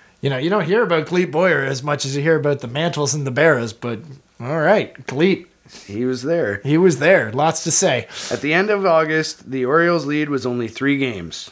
you 0.20 0.28
know, 0.28 0.38
you 0.38 0.50
don't 0.50 0.64
hear 0.64 0.82
about 0.82 1.06
Clete 1.06 1.30
Boyer 1.30 1.62
as 1.62 1.84
much 1.84 2.04
as 2.04 2.16
you 2.16 2.22
hear 2.22 2.34
about 2.34 2.62
the 2.62 2.66
Mantles 2.66 3.14
and 3.14 3.24
the 3.24 3.30
Berras, 3.30 3.72
but 3.72 4.00
all 4.40 4.58
right, 4.60 5.06
Clete, 5.06 5.46
He 5.86 6.04
was 6.04 6.22
there. 6.24 6.60
he 6.64 6.76
was 6.76 6.98
there. 6.98 7.30
Lots 7.30 7.62
to 7.62 7.70
say. 7.70 8.08
At 8.28 8.40
the 8.40 8.52
end 8.52 8.70
of 8.70 8.84
August, 8.84 9.52
the 9.52 9.64
Orioles' 9.64 10.04
lead 10.04 10.30
was 10.30 10.44
only 10.44 10.66
three 10.66 10.98
games. 10.98 11.48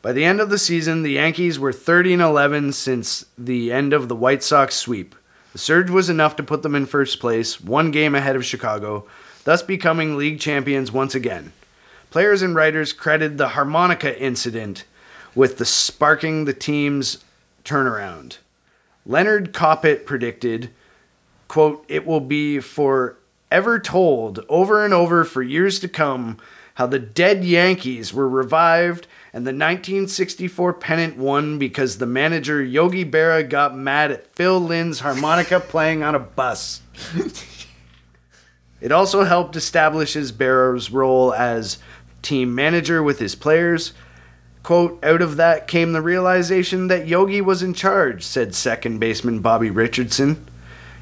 By 0.00 0.12
the 0.12 0.24
end 0.24 0.40
of 0.40 0.48
the 0.48 0.58
season, 0.58 1.02
the 1.02 1.10
Yankees 1.14 1.58
were 1.58 1.72
30 1.72 2.12
and 2.12 2.22
11 2.22 2.72
since 2.72 3.26
the 3.36 3.72
end 3.72 3.92
of 3.92 4.08
the 4.08 4.14
White 4.14 4.44
Sox 4.44 4.76
sweep. 4.76 5.16
The 5.52 5.58
surge 5.58 5.90
was 5.90 6.10
enough 6.10 6.36
to 6.36 6.42
put 6.42 6.62
them 6.62 6.74
in 6.74 6.86
first 6.86 7.20
place, 7.20 7.60
one 7.60 7.90
game 7.90 8.14
ahead 8.14 8.36
of 8.36 8.44
Chicago, 8.44 9.06
thus 9.44 9.62
becoming 9.62 10.16
league 10.16 10.40
champions 10.40 10.92
once 10.92 11.14
again. 11.14 11.52
Players 12.10 12.42
and 12.42 12.54
writers 12.54 12.92
credited 12.92 13.38
the 13.38 13.48
harmonica 13.48 14.18
incident 14.20 14.84
with 15.34 15.58
the 15.58 15.64
sparking 15.64 16.44
the 16.44 16.54
team's 16.54 17.24
turnaround. 17.64 18.38
Leonard 19.06 19.52
Koppett 19.52 20.04
predicted, 20.04 20.70
quote, 21.48 21.84
it 21.88 22.06
will 22.06 22.20
be 22.20 22.60
forever 22.60 23.78
told 23.78 24.44
over 24.48 24.84
and 24.84 24.92
over 24.92 25.24
for 25.24 25.42
years 25.42 25.78
to 25.80 25.88
come 25.88 26.38
how 26.74 26.86
the 26.86 26.98
dead 26.98 27.44
Yankees 27.44 28.12
were 28.12 28.28
revived 28.28 29.06
and 29.32 29.46
the 29.46 29.50
1964 29.50 30.72
pennant 30.74 31.16
won 31.16 31.58
because 31.58 31.98
the 31.98 32.06
manager 32.06 32.62
Yogi 32.62 33.04
Berra 33.04 33.48
got 33.48 33.76
mad 33.76 34.10
at 34.10 34.26
Phil 34.34 34.58
Linz's 34.58 35.00
harmonica 35.00 35.60
playing 35.68 36.02
on 36.02 36.14
a 36.14 36.18
bus. 36.18 36.80
it 38.80 38.90
also 38.90 39.24
helped 39.24 39.54
establish 39.56 40.14
his 40.14 40.32
Berra's 40.32 40.90
role 40.90 41.34
as 41.34 41.78
team 42.22 42.54
manager 42.54 43.02
with 43.02 43.18
his 43.18 43.34
players. 43.34 43.92
Quote, 44.62 45.02
out 45.04 45.22
of 45.22 45.36
that 45.36 45.68
came 45.68 45.92
the 45.92 46.02
realization 46.02 46.88
that 46.88 47.06
Yogi 47.06 47.40
was 47.40 47.62
in 47.62 47.74
charge, 47.74 48.22
said 48.22 48.54
second 48.54 48.98
baseman 48.98 49.40
Bobby 49.40 49.70
Richardson. 49.70 50.46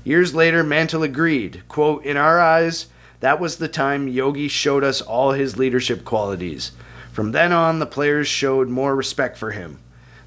Years 0.04 0.34
later, 0.34 0.62
Mantle 0.62 1.02
agreed. 1.02 1.62
Quote, 1.66 2.04
in 2.04 2.16
our 2.16 2.38
eyes, 2.40 2.86
that 3.20 3.40
was 3.40 3.56
the 3.56 3.66
time 3.66 4.08
Yogi 4.08 4.46
showed 4.46 4.84
us 4.84 5.00
all 5.00 5.32
his 5.32 5.56
leadership 5.56 6.04
qualities. 6.04 6.72
From 7.16 7.32
then 7.32 7.50
on, 7.50 7.78
the 7.78 7.86
players 7.86 8.28
showed 8.28 8.68
more 8.68 8.94
respect 8.94 9.38
for 9.38 9.52
him. 9.52 9.78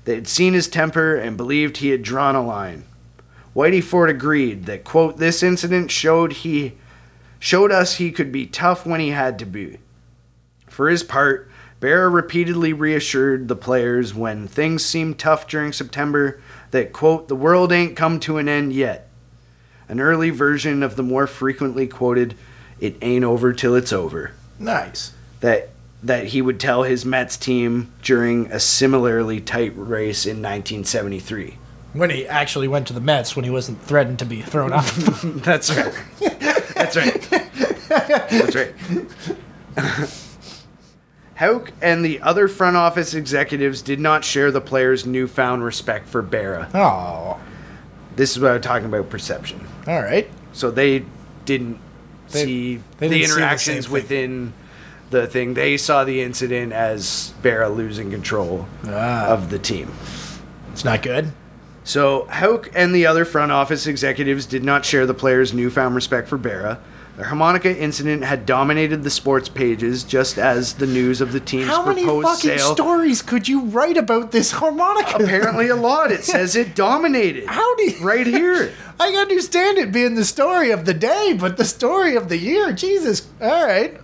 They 0.06 0.16
had 0.16 0.28
seen 0.28 0.54
his 0.56 0.68
temper 0.68 1.16
and 1.16 1.38
believed 1.38 1.78
he 1.78 1.90
had 1.90 2.02
drawn 2.02 2.34
a 2.34 2.44
line. 2.44 2.84
Whitey 3.56 3.84
Ford 3.84 4.10
agreed 4.10 4.66
that, 4.66 4.86
quote, 4.86 5.18
this 5.18 5.44
incident 5.44 5.92
showed 5.92 6.34
he 6.34 6.78
showed 7.38 7.72
us 7.72 7.98
he 7.98 8.12
could 8.12 8.32
be 8.32 8.48
tough 8.48 8.88
when 8.88 9.00
he 9.00 9.12
had 9.12 9.38
to 9.38 9.46
be. 9.46 9.78
For 10.66 10.90
his 10.90 11.04
part, 11.04 11.52
Berra 11.80 12.12
repeatedly 12.12 12.74
reassured 12.74 13.50
the 13.50 13.56
players 13.56 14.16
when 14.16 14.48
things 14.48 14.84
seemed 14.84 15.20
tough 15.20 15.48
during 15.48 15.72
September 15.72 16.42
that, 16.72 16.92
quote, 16.92 17.28
the 17.28 17.36
world 17.36 17.72
ain't 17.72 17.96
come 17.96 18.20
to 18.22 18.40
an 18.40 18.50
end 18.50 18.74
yet. 18.74 19.08
An 19.88 20.00
early 20.00 20.32
version 20.32 20.82
of 20.82 20.96
the 20.96 21.04
more 21.04 21.28
frequently 21.28 21.86
quoted, 21.86 22.34
it 22.80 22.96
ain't 23.04 23.26
over 23.26 23.54
till 23.54 23.76
it's 23.76 23.94
over. 23.94 24.32
Nice. 24.58 25.14
That 25.42 25.70
that 26.04 26.28
he 26.28 26.42
would 26.42 26.60
tell 26.60 26.84
his 26.84 27.06
Mets 27.06 27.36
team 27.38 27.92
during 28.02 28.52
a 28.52 28.60
similarly 28.60 29.42
tight 29.42 29.74
race 29.76 30.26
in 30.26 30.38
1973. 30.38 31.58
When 31.94 32.10
he 32.10 32.28
actually 32.28 32.68
went 32.68 32.88
to 32.88 32.94
the 32.94 33.02
Mets 33.02 33.36
when 33.36 33.44
he 33.46 33.52
wasn't 33.52 33.82
threatened 33.82 34.20
to 34.20 34.26
be 34.26 34.42
thrown 34.42 34.72
off. 34.74 34.96
That's 35.24 35.76
right. 35.76 35.94
That's 36.76 36.96
right. 36.96 37.28
That's 37.90 38.56
right. 38.56 38.74
Houk 41.38 41.72
and 41.82 42.04
the 42.04 42.22
other 42.22 42.48
front 42.48 42.76
office 42.76 43.14
executives 43.14 43.82
did 43.82 44.00
not 44.00 44.26
share 44.26 44.52
the 44.52 44.62
players' 44.62 45.06
newfound 45.06 45.64
respect 45.64 46.08
for 46.08 46.22
Berra. 46.22 46.70
oh. 46.76 47.40
This 48.16 48.32
is 48.32 48.40
what 48.42 48.52
I'm 48.52 48.60
talking 48.62 48.86
about 48.88 49.10
perception. 49.10 49.66
All 49.88 50.02
right. 50.02 50.30
So 50.52 50.72
they 50.72 51.06
didn't 51.46 51.80
They- 52.32 52.44
see 52.44 52.76
they 52.98 53.08
the 53.08 53.10
didn't 53.10 53.12
see 53.14 53.20
the 53.22 53.28
same 53.28 53.38
interactions 53.40 53.86
thing. 53.86 53.94
within 53.94 54.54
the 55.10 55.28
thing. 55.28 55.54
They 55.54 55.78
saw 55.78 56.04
the 56.04 56.22
incident 56.22 56.74
as 56.74 57.34
Berra 57.42 57.76
losing 57.76 58.12
control 58.12 58.68
Ah. 58.88 59.28
of 59.28 59.50
the 59.50 59.60
team. 59.60 59.92
It's 60.72 60.86
not 60.86 61.02
good. 61.02 61.32
So 61.84 62.28
Houk 62.30 62.70
and 62.76 62.94
the 62.94 63.08
other 63.08 63.26
front 63.26 63.52
office 63.52 63.88
executives 63.88 64.46
did 64.46 64.64
not 64.64 64.86
share 64.86 65.06
the 65.06 65.14
players' 65.14 65.54
newfound 65.54 65.96
respect 65.96 66.28
for 66.28 66.38
Berra. 66.38 66.78
The 67.18 67.26
harmonica 67.26 67.76
incident 67.76 68.24
had 68.24 68.46
dominated 68.46 69.04
the 69.04 69.10
sports 69.10 69.50
pages, 69.50 70.04
just 70.06 70.38
as 70.38 70.76
the 70.76 70.88
news 70.88 71.20
of 71.20 71.34
the 71.34 71.42
team's 71.42 71.68
How 71.68 71.86
many 71.86 72.06
fucking 72.06 72.58
sale. 72.60 72.74
stories 72.76 73.22
could 73.22 73.46
you 73.48 73.62
write 73.66 73.98
about 73.98 74.32
this 74.32 74.52
harmonica? 74.52 75.22
Apparently, 75.22 75.68
a 75.68 75.76
lot. 75.76 76.12
It 76.12 76.24
says 76.34 76.56
it 76.56 76.76
dominated. 76.76 77.46
How 77.48 77.76
do 77.76 77.84
you, 77.84 77.98
right 78.02 78.26
here? 78.26 78.72
I 79.02 79.10
understand 79.16 79.78
it 79.80 79.92
being 79.92 80.16
the 80.16 80.24
story 80.24 80.72
of 80.72 80.86
the 80.86 80.94
day, 80.94 81.36
but 81.38 81.58
the 81.58 81.66
story 81.66 82.16
of 82.16 82.30
the 82.30 82.38
year, 82.38 82.72
Jesus. 82.72 83.28
All 83.42 83.66
right. 83.66 84.00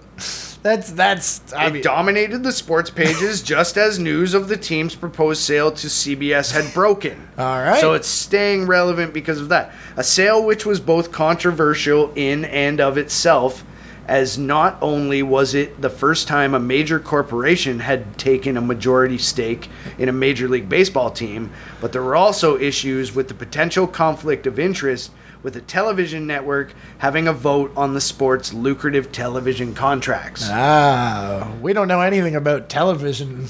That's 0.66 0.90
that's 0.94 1.54
I 1.54 1.68
It 1.68 1.74
mean, 1.74 1.84
dominated 1.84 2.42
the 2.42 2.52
sports 2.52 2.90
pages 2.90 3.44
just 3.44 3.78
as 3.78 4.00
news 4.00 4.34
of 4.34 4.48
the 4.48 4.58
team's 4.58 4.96
proposed 4.96 5.44
sale 5.44 5.72
to 5.72 5.86
CBS 5.86 6.52
had 6.52 6.74
broken. 6.74 7.28
All 7.38 7.60
right. 7.60 7.80
So 7.80 7.94
it's 7.94 8.08
staying 8.08 8.66
relevant 8.66 9.14
because 9.14 9.40
of 9.40 9.50
that. 9.50 9.74
A 9.96 10.04
sale 10.04 10.44
which 10.44 10.66
was 10.66 10.80
both 10.80 11.12
controversial 11.12 12.12
in 12.16 12.46
and 12.46 12.82
of 12.82 12.98
itself, 12.98 13.64
as 14.08 14.40
not 14.40 14.80
only 14.82 15.22
was 15.22 15.54
it 15.54 15.80
the 15.84 15.90
first 15.92 16.28
time 16.28 16.56
a 16.56 16.60
major 16.60 17.00
corporation 17.00 17.78
had 17.78 18.18
taken 18.18 18.58
a 18.58 18.62
majority 18.62 19.20
stake 19.20 19.70
in 20.00 20.10
a 20.10 20.14
Major 20.14 20.48
League 20.48 20.68
Baseball 20.68 21.12
team, 21.12 21.52
but 21.80 21.92
there 21.92 22.02
were 22.02 22.16
also 22.16 22.58
issues 22.58 23.14
with 23.14 23.28
the 23.28 23.36
potential 23.36 23.86
conflict 23.86 24.48
of 24.48 24.58
interest 24.58 25.12
with 25.46 25.56
a 25.56 25.62
television 25.62 26.26
network 26.26 26.74
having 26.98 27.28
a 27.28 27.32
vote 27.34 27.72
on 27.78 27.94
the 27.94 28.02
sport's 28.02 28.52
lucrative 28.52 29.12
television 29.12 29.76
contracts. 29.76 30.50
Ah, 30.52 31.50
we 31.62 31.72
don't 31.72 31.88
know 31.88 32.02
anything 32.02 32.36
about 32.36 32.68
television 32.68 33.48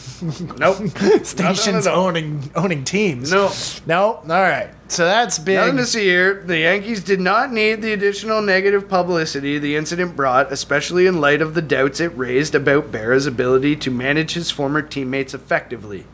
Nope. 0.58 0.75
stations 1.23 1.36
Nothing 1.39 1.75
at 1.75 1.88
all. 1.88 2.08
owning 2.08 2.51
owning 2.53 2.84
teams. 2.84 3.31
No. 3.31 3.49
No. 3.88 4.15
All 4.17 4.27
right. 4.27 4.69
So 4.89 5.05
that's 5.05 5.39
big. 5.39 5.75
To 5.77 5.86
see 5.86 6.03
here. 6.03 6.43
The 6.45 6.60
Yankees 6.60 7.01
did 7.01 7.21
not 7.21 7.51
need 7.53 7.81
the 7.81 7.93
additional 7.93 8.41
negative 8.41 8.89
publicity 8.89 9.58
the 9.58 9.77
incident 9.77 10.17
brought, 10.17 10.51
especially 10.51 11.08
in 11.08 11.21
light 11.21 11.41
of 11.41 11.53
the 11.53 11.62
doubts 11.62 12.01
it 12.01 12.15
raised 12.17 12.53
about 12.55 12.91
Berra's 12.91 13.25
ability 13.25 13.77
to 13.77 13.89
manage 13.89 14.34
his 14.34 14.51
former 14.51 14.81
teammates 14.81 15.34
effectively. 15.34 16.05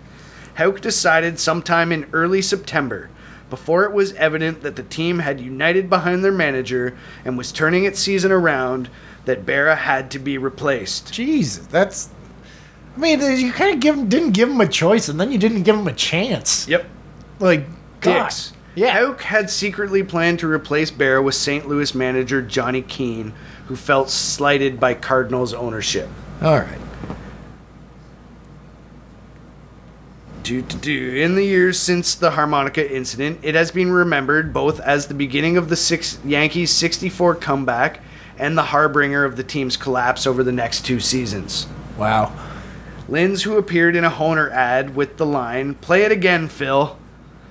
Houk 0.58 0.80
decided 0.80 1.40
sometime 1.40 1.92
in 1.92 2.06
early 2.14 2.42
September, 2.44 3.10
before 3.52 3.84
it 3.84 3.92
was 3.92 4.14
evident 4.14 4.62
that 4.62 4.76
the 4.76 4.82
team 4.82 5.20
had 5.20 5.40
united 5.40 5.88
behind 5.88 6.24
their 6.24 6.32
manager 6.32 6.98
and 7.24 7.38
was 7.38 7.52
turning 7.52 7.86
its 7.86 8.00
season 8.00 8.32
around, 8.32 8.90
that 9.26 9.46
Berra 9.46 9.78
had 9.78 10.10
to 10.12 10.20
be 10.20 10.40
replaced. 10.40 11.14
Jesus, 11.14 11.68
that's. 11.68 12.10
I 12.98 13.00
mean, 13.00 13.22
you 13.22 13.54
kind 13.54 13.74
of 13.74 13.80
give 13.80 14.10
didn't 14.10 14.32
give 14.32 14.50
him 14.50 14.60
a 14.60 14.68
choice, 14.68 15.08
and 15.08 15.20
then 15.20 15.32
you 15.32 15.38
didn't 15.38 15.64
give 15.64 15.76
him 15.76 15.88
a 15.88 15.94
chance. 15.94 16.68
Yep. 16.68 16.86
Like. 17.40 17.66
Dicks. 18.02 18.54
Yeah. 18.74 18.98
Houk 18.98 19.22
had 19.22 19.52
secretly 19.52 20.02
planned 20.02 20.40
to 20.40 20.50
replace 20.50 20.90
Bear 20.90 21.22
with 21.22 21.36
St. 21.36 21.68
Louis 21.68 21.94
manager 21.94 22.42
Johnny 22.42 22.82
Keane, 22.82 23.34
who 23.68 23.76
felt 23.76 24.10
slighted 24.10 24.80
by 24.80 24.96
Cardinals 24.96 25.54
ownership. 25.54 26.10
All 26.42 26.58
right. 26.58 26.80
Do, 30.44 30.62
do, 30.62 30.78
do. 30.78 31.16
In 31.18 31.36
the 31.36 31.44
years 31.44 31.80
since 31.80 32.16
the 32.16 32.32
harmonica 32.32 32.90
incident, 32.90 33.40
it 33.44 33.54
has 33.54 33.70
been 33.70 33.92
remembered 33.92 34.52
both 34.52 34.80
as 34.80 35.06
the 35.06 35.14
beginning 35.14 35.56
of 35.56 35.70
the 35.70 35.76
six 35.76 36.18
Yankees' 36.26 36.72
64 36.72 37.36
comeback 37.36 38.00
and 38.40 38.58
the 38.58 38.64
harbinger 38.64 39.24
of 39.24 39.36
the 39.36 39.44
team's 39.44 39.78
collapse 39.78 40.26
over 40.26 40.44
the 40.44 40.52
next 40.52 40.84
two 40.84 41.00
seasons. 41.00 41.68
Wow. 41.96 42.34
Linz, 43.08 43.44
who 43.44 43.58
appeared 43.58 43.96
in 43.96 44.04
a 44.04 44.10
Hohner 44.10 44.50
ad 44.52 44.96
with 44.96 45.18
the 45.18 45.26
line, 45.26 45.76
Play 45.76 46.04
it 46.04 46.12
again, 46.12 46.48
Phil, 46.48 46.98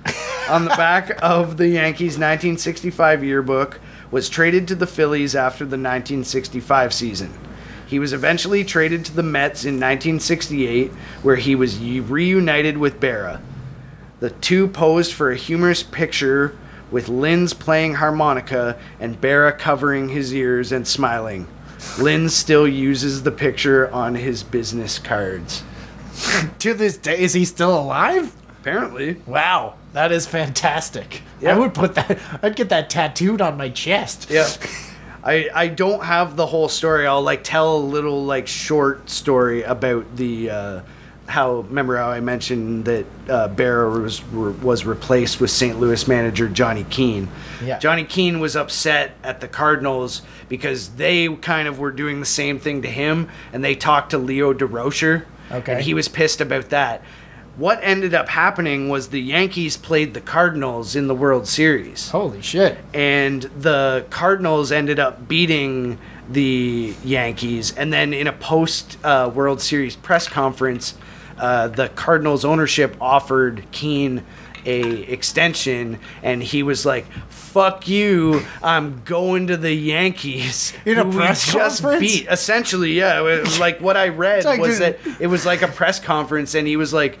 on 0.49 0.65
the 0.65 0.71
back 0.71 1.17
of 1.21 1.55
the 1.55 1.69
Yankees' 1.69 2.17
1965 2.17 3.23
yearbook, 3.23 3.79
was 4.11 4.27
traded 4.27 4.67
to 4.67 4.75
the 4.75 4.87
Phillies 4.87 5.35
after 5.35 5.63
the 5.63 5.77
1965 5.77 6.93
season. 6.93 7.31
He 7.91 7.99
was 7.99 8.13
eventually 8.13 8.63
traded 8.63 9.03
to 9.03 9.13
the 9.13 9.21
Mets 9.21 9.65
in 9.65 9.73
1968, 9.73 10.91
where 11.23 11.35
he 11.35 11.55
was 11.55 11.77
reunited 11.77 12.77
with 12.77 13.01
Berra. 13.01 13.41
The 14.21 14.29
two 14.29 14.69
posed 14.69 15.11
for 15.11 15.29
a 15.29 15.35
humorous 15.35 15.83
picture 15.83 16.57
with 16.89 17.09
Linz 17.09 17.53
playing 17.53 17.95
harmonica 17.95 18.79
and 19.01 19.19
Berra 19.19 19.59
covering 19.59 20.07
his 20.07 20.33
ears 20.33 20.71
and 20.71 20.87
smiling. 20.87 21.47
Linz 21.99 22.33
still 22.33 22.65
uses 22.65 23.23
the 23.23 23.31
picture 23.31 23.91
on 23.91 24.15
his 24.15 24.41
business 24.41 24.97
cards. 24.97 25.61
To 26.59 26.73
this 26.73 26.95
day, 26.95 27.19
is 27.19 27.33
he 27.33 27.43
still 27.43 27.77
alive? 27.77 28.33
Apparently. 28.61 29.17
Wow, 29.25 29.75
that 29.91 30.13
is 30.13 30.25
fantastic. 30.25 31.23
Yeah. 31.41 31.55
I 31.55 31.59
would 31.59 31.73
put 31.73 31.95
that. 31.95 32.19
I'd 32.41 32.55
get 32.55 32.69
that 32.69 32.89
tattooed 32.89 33.41
on 33.41 33.57
my 33.57 33.67
chest. 33.67 34.27
Yeah. 34.29 34.47
I, 35.23 35.49
I 35.53 35.67
don't 35.67 36.03
have 36.03 36.35
the 36.35 36.45
whole 36.45 36.69
story. 36.69 37.05
I'll 37.05 37.21
like 37.21 37.43
tell 37.43 37.75
a 37.75 37.77
little 37.77 38.25
like 38.25 38.47
short 38.47 39.09
story 39.09 39.63
about 39.63 40.15
the 40.15 40.49
uh, 40.49 40.81
how 41.27 41.59
remember 41.61 41.97
how 41.97 42.09
I 42.09 42.19
mentioned 42.19 42.85
that 42.85 43.05
uh, 43.29 43.47
Berra 43.49 44.01
was 44.01 44.23
was 44.23 44.85
replaced 44.85 45.39
with 45.39 45.51
St. 45.51 45.79
Louis 45.79 46.07
manager 46.07 46.49
Johnny 46.49 46.83
Keane. 46.85 47.29
Yeah. 47.63 47.79
Johnny 47.79 48.03
Keane 48.03 48.39
was 48.39 48.55
upset 48.55 49.11
at 49.23 49.41
the 49.41 49.47
Cardinals 49.47 50.23
because 50.49 50.89
they 50.95 51.33
kind 51.35 51.67
of 51.67 51.79
were 51.79 51.91
doing 51.91 52.19
the 52.19 52.25
same 52.25 52.59
thing 52.59 52.81
to 52.81 52.89
him, 52.89 53.29
and 53.53 53.63
they 53.63 53.75
talked 53.75 54.11
to 54.11 54.17
Leo 54.17 54.53
Durocher. 54.53 55.25
Okay. 55.51 55.73
And 55.73 55.81
he 55.83 55.93
was 55.93 56.07
pissed 56.07 56.41
about 56.41 56.69
that. 56.69 57.01
What 57.57 57.79
ended 57.81 58.13
up 58.13 58.29
happening 58.29 58.89
was 58.89 59.09
the 59.09 59.21
Yankees 59.21 59.75
played 59.77 60.13
the 60.13 60.21
Cardinals 60.21 60.95
in 60.95 61.07
the 61.07 61.15
World 61.15 61.47
Series 61.47 62.09
Holy 62.09 62.41
shit. 62.41 62.77
and 62.93 63.43
the 63.43 64.05
Cardinals 64.09 64.71
ended 64.71 64.99
up 64.99 65.27
beating 65.27 65.97
the 66.29 66.95
Yankees. 67.03 67.75
And 67.75 67.91
then 67.91 68.13
in 68.13 68.27
a 68.27 68.33
post 68.33 68.97
uh, 69.03 69.29
World 69.33 69.61
Series 69.61 69.95
press 69.97 70.27
conference, 70.27 70.95
uh, 71.37 71.67
the 71.67 71.89
Cardinals 71.89 72.45
ownership 72.45 72.95
offered 73.01 73.65
Keane 73.71 74.23
a 74.65 74.81
extension, 75.11 75.97
and 76.21 76.41
he 76.43 76.61
was 76.61 76.85
like, 76.85 77.05
"Fuck 77.29 77.87
you! 77.87 78.45
I'm 78.61 79.01
going 79.05 79.47
to 79.47 79.57
the 79.57 79.73
Yankees." 79.73 80.73
In 80.85 80.99
a 80.99 81.05
press 81.11 81.51
just 81.51 81.81
conference? 81.81 81.99
beat. 81.99 82.27
Essentially, 82.29 82.93
yeah. 82.93 83.43
Like 83.59 83.81
what 83.81 83.97
I 83.97 84.09
read 84.09 84.45
like 84.45 84.59
was 84.61 84.77
that 84.77 84.99
it 85.19 85.27
was 85.27 85.45
like 85.47 85.63
a 85.63 85.67
press 85.67 85.99
conference, 85.99 86.55
and 86.55 86.67
he 86.67 86.77
was 86.77 86.93
like. 86.93 87.19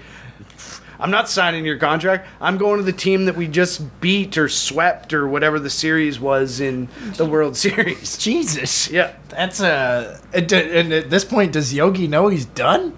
I'm 1.01 1.09
not 1.11 1.27
signing 1.27 1.65
your 1.65 1.77
contract. 1.77 2.27
I'm 2.39 2.57
going 2.57 2.77
to 2.77 2.83
the 2.83 2.93
team 2.93 3.25
that 3.25 3.35
we 3.35 3.47
just 3.47 3.99
beat 3.99 4.37
or 4.37 4.47
swept 4.47 5.13
or 5.13 5.27
whatever 5.27 5.59
the 5.59 5.69
series 5.69 6.19
was 6.19 6.59
in 6.59 6.87
the 7.17 7.25
World 7.25 7.57
Series. 7.57 8.17
Jesus. 8.19 8.89
Yeah. 8.89 9.15
That's 9.29 9.59
a. 9.61 10.19
and 10.33 10.93
at 10.93 11.09
this 11.09 11.25
point, 11.25 11.53
does 11.53 11.73
Yogi 11.73 12.07
know 12.07 12.27
he's 12.27 12.45
done? 12.45 12.97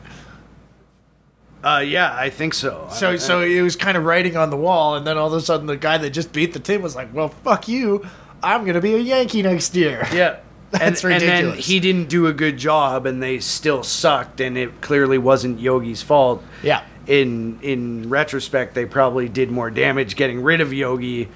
Uh, 1.63 1.80
yeah, 1.86 2.13
I 2.13 2.30
think 2.30 2.54
so. 2.54 2.89
So, 2.92 3.12
I- 3.12 3.16
so 3.16 3.42
he 3.42 3.62
was 3.62 3.78
kind 3.78 3.96
of 3.96 4.04
writing 4.04 4.36
on 4.36 4.50
the 4.50 4.58
wall, 4.58 4.96
and 4.96 5.08
then 5.08 5.18
all 5.18 5.28
of 5.28 5.34
a 5.34 5.39
sudden, 5.42 5.66
the 5.66 5.78
guy 5.78 5.98
that 5.98 6.10
just 6.10 6.34
beat 6.34 6.52
the 6.52 6.60
team 6.60 6.82
was 6.82 6.94
like, 6.96 7.13
"Well, 7.13 7.30
fuck 7.30 7.70
you. 7.70 8.06
I'm 8.44 8.66
gonna 8.66 8.82
be 8.82 8.96
a 8.96 9.00
Yankee 9.00 9.42
next 9.42 9.74
year." 9.76 10.06
yeah. 10.12 10.39
That's 10.72 11.04
and, 11.04 11.13
ridiculous. 11.13 11.39
And 11.39 11.52
then 11.54 11.58
he 11.60 11.80
didn't 11.80 12.10
do 12.10 12.28
a 12.28 12.34
good 12.34 12.58
job, 12.58 13.06
and 13.06 13.24
they 13.24 13.39
still 13.39 13.84
sucked, 13.84 14.42
and 14.42 14.58
it 14.58 14.82
clearly 14.82 15.18
wasn't 15.20 15.60
Yogi's 15.60 16.02
fault. 16.02 16.44
Yeah. 16.63 16.84
In 17.08 17.60
in 17.62 18.10
retrospect, 18.10 18.74
they 18.76 18.86
probably 18.86 19.28
did 19.28 19.52
more 19.52 19.70
damage 19.70 20.16
getting 20.16 20.42
rid 20.42 20.62
of 20.62 20.72
Yogi, 20.72 21.28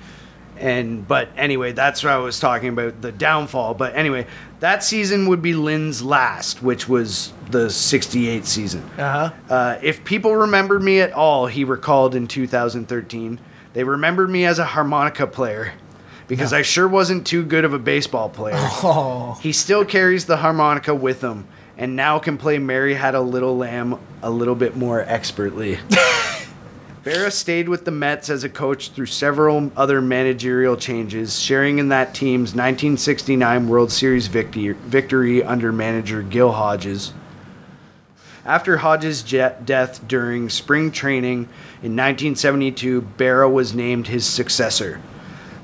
and 0.58 1.06
but 1.06 1.30
anyway, 1.36 1.73
that's 1.73 2.03
what 2.03 2.13
I 2.13 2.17
was 2.17 2.39
talking 2.39 2.69
about 2.69 3.01
the 3.01 3.12
downfall. 3.12 3.73
But 3.73 3.95
anyway, 3.95 4.27
that 4.62 4.84
season 4.84 5.27
would 5.27 5.41
be 5.41 5.53
Linz's 5.53 6.01
last, 6.01 6.63
which 6.63 6.88
was 6.88 7.34
the 7.49 7.69
'68 7.69 8.45
season. 8.45 8.84
Uh-huh. 8.97 9.32
Uh, 9.49 9.80
if 9.82 10.03
people 10.06 10.36
remembered 10.36 10.82
me 10.82 11.01
at 11.01 11.12
all, 11.12 11.47
he 11.47 11.63
recalled 11.65 12.15
in 12.15 12.27
2013, 12.27 13.39
they 13.73 13.84
remembered 13.84 14.30
me 14.30 14.45
as 14.45 14.60
a 14.60 14.65
harmonica 14.65 15.27
player 15.27 15.73
because 16.27 16.53
I 16.53 16.62
sure 16.62 16.88
wasn't 16.88 17.25
too 17.25 17.43
good 17.43 17.65
of 17.65 17.73
a 17.73 17.80
baseball 17.80 18.30
player. 18.30 18.56
Oh. 18.58 19.38
He 19.41 19.51
still 19.51 19.86
carries 19.86 20.25
the 20.25 20.38
harmonica 20.38 20.93
with 20.93 21.21
him 21.21 21.47
and 21.77 21.95
now 21.95 22.19
can 22.19 22.37
play 22.37 22.57
Mary 22.57 22.95
Had 22.95 23.15
a 23.15 23.21
Little 23.21 23.57
Lamb 23.57 23.99
a 24.23 24.29
little 24.29 24.55
bit 24.55 24.75
more 24.75 25.01
expertly. 25.01 25.77
Berra 27.03 27.31
stayed 27.31 27.69
with 27.69 27.85
the 27.85 27.91
Mets 27.91 28.29
as 28.29 28.43
a 28.43 28.49
coach 28.49 28.89
through 28.89 29.05
several 29.05 29.71
other 29.77 30.01
managerial 30.01 30.75
changes, 30.75 31.39
sharing 31.39 31.79
in 31.79 31.87
that 31.87 32.13
team's 32.13 32.49
1969 32.49 33.69
World 33.69 33.93
Series 33.93 34.27
victory, 34.27 34.73
victory 34.73 35.41
under 35.41 35.71
manager 35.71 36.21
Gil 36.21 36.51
Hodges. 36.51 37.13
After 38.43 38.77
Hodges' 38.77 39.23
death 39.23 40.05
during 40.05 40.49
spring 40.49 40.91
training 40.91 41.47
in 41.81 41.95
1972, 41.95 43.01
Berra 43.17 43.49
was 43.49 43.73
named 43.73 44.07
his 44.07 44.25
successor. 44.25 44.99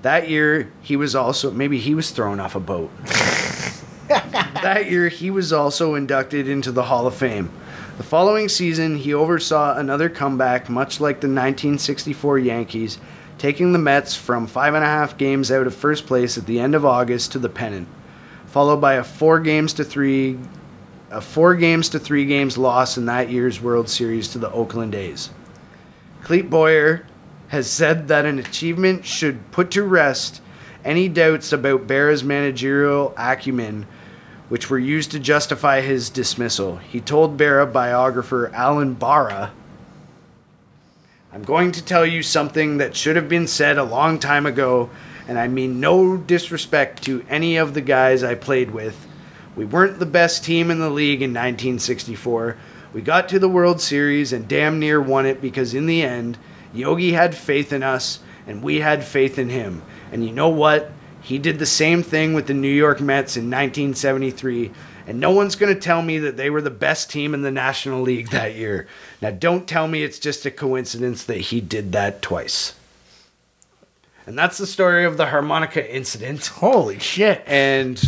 That 0.02 0.30
year, 0.30 0.71
he 0.82 0.95
was 0.95 1.13
also 1.15 1.52
maybe 1.52 1.78
he 1.78 1.95
was 1.95 2.12
thrown 2.12 2.39
off 2.39 2.56
a 2.56 2.60
boat. 2.60 2.91
that 4.63 4.89
year, 4.89 5.10
he 5.10 5.30
was 5.30 5.54
also 5.54 5.95
inducted 5.95 6.47
into 6.47 6.71
the 6.71 6.84
Hall 6.84 7.08
of 7.08 7.15
Fame. 7.15 7.52
The 7.97 8.04
following 8.04 8.49
season, 8.49 8.97
he 8.97 9.13
oversaw 9.13 9.78
another 9.78 10.10
comeback, 10.10 10.69
much 10.69 10.99
like 10.99 11.21
the 11.21 11.28
1964 11.28 12.39
Yankees, 12.39 12.97
taking 13.38 13.71
the 13.71 13.80
Mets 13.80 14.15
from 14.15 14.47
five 14.47 14.73
and 14.73 14.84
a 14.84 14.88
half 14.88 15.17
games 15.17 15.52
out 15.52 15.67
of 15.67 15.76
first 15.76 16.08
place 16.08 16.38
at 16.38 16.45
the 16.45 16.60
end 16.60 16.76
of 16.76 16.86
August 16.86 17.34
to 17.34 17.39
the 17.39 17.49
pennant, 17.49 17.88
followed 18.47 18.82
by 18.82 18.93
a 18.93 19.04
four 19.04 19.39
games 19.39 19.73
to 19.73 19.84
three, 19.84 20.39
a 21.12 21.21
four 21.21 21.56
games 21.56 21.89
to 21.89 21.99
three 21.99 22.26
games 22.26 22.58
loss 22.58 22.97
in 22.97 23.06
that 23.06 23.30
year's 23.30 23.62
World 23.62 23.88
Series 23.88 24.28
to 24.30 24.39
the 24.39 24.52
Oakland 24.52 24.95
A's. 24.95 25.30
Clete 26.23 26.49
Boyer 26.49 27.06
has 27.49 27.69
said 27.69 28.08
that 28.08 28.26
an 28.26 28.39
achievement 28.39 29.06
should 29.06 29.52
put 29.52 29.69
to 29.71 29.84
rest 29.84 30.41
any 30.84 31.08
doubts 31.08 31.54
about 31.54 31.86
Berra's 31.86 32.23
managerial 32.23 33.13
acumen, 33.17 33.86
which 34.54 34.70
were 34.70 34.78
used 34.78 35.10
to 35.10 35.18
justify 35.18 35.82
his 35.82 36.12
dismissal. 36.12 36.78
He 36.78 37.02
told 37.02 37.39
Berra 37.39 37.66
biographer 37.74 38.52
Allen 38.54 38.94
Barra, 38.94 39.52
I'm 41.32 41.42
going 41.42 41.72
to 41.72 41.84
tell 41.84 42.06
you 42.06 42.22
something 42.22 42.78
that 42.78 42.96
should 42.96 43.16
have 43.16 43.28
been 43.28 43.48
said 43.48 43.80
a 43.80 43.84
long 43.84 44.20
time 44.20 44.46
ago, 44.46 44.92
and 45.28 45.39
I 45.39 45.48
mean 45.48 45.80
no 45.80 46.18
disrespect 46.18 47.02
to 47.06 47.26
any 47.28 47.58
of 47.58 47.74
the 47.74 47.82
guys 47.82 48.24
I 48.24 48.36
played 48.36 48.70
with. 48.70 49.08
We 49.56 49.66
weren't 49.66 49.98
the 49.98 50.06
best 50.06 50.44
team 50.44 50.70
in 50.70 50.78
the 50.78 50.92
league 50.92 51.24
in 51.24 51.32
1964. 51.32 52.56
We 52.94 53.02
got 53.02 53.30
to 53.30 53.39
the 53.39 53.50
World 53.50 53.82
Series 53.82 54.34
and 54.34 54.48
damn 54.48 54.78
near 54.78 55.02
won 55.02 55.26
it 55.26 55.42
because 55.42 55.74
in 55.74 55.88
the 55.88 56.04
end, 56.04 56.38
Yogi 56.76 57.13
had 57.13 57.34
faith 57.34 57.74
in 57.74 57.82
us 57.82 58.20
and 58.46 58.62
we 58.62 58.82
had 58.82 59.04
faith 59.04 59.39
in 59.39 59.50
him. 59.50 59.82
And 60.12 60.24
you 60.24 60.32
know 60.32 60.50
what? 60.50 60.92
He 61.24 61.40
did 61.40 61.58
the 61.58 61.66
same 61.66 62.04
thing 62.04 62.34
with 62.34 62.48
the 62.48 62.54
New 62.54 62.68
York 62.72 63.00
Mets 63.02 63.38
in 63.38 63.46
1973. 63.46 64.72
And 65.08 65.20
no 65.20 65.32
one's 65.32 65.56
going 65.56 65.74
to 65.74 65.80
tell 65.80 66.02
me 66.02 66.20
that 66.20 66.38
they 66.38 66.50
were 66.50 66.62
the 66.62 66.70
best 66.70 67.10
team 67.10 67.34
in 67.34 67.42
the 67.42 67.52
National 67.52 68.02
League 68.02 68.30
that 68.30 68.56
year. 68.56 68.88
Now, 69.22 69.32
don't 69.32 69.68
tell 69.68 69.88
me 69.88 70.04
it's 70.04 70.20
just 70.20 70.46
a 70.46 70.52
coincidence 70.52 71.24
that 71.26 71.38
he 71.40 71.62
did 71.62 71.92
that 71.94 72.22
twice. 72.22 72.76
And 74.26 74.38
that's 74.38 74.58
the 74.58 74.68
story 74.68 75.04
of 75.06 75.18
the 75.18 75.26
harmonica 75.28 75.94
incident. 75.94 76.46
Holy 76.56 77.00
shit. 77.00 77.44
And 77.46 78.02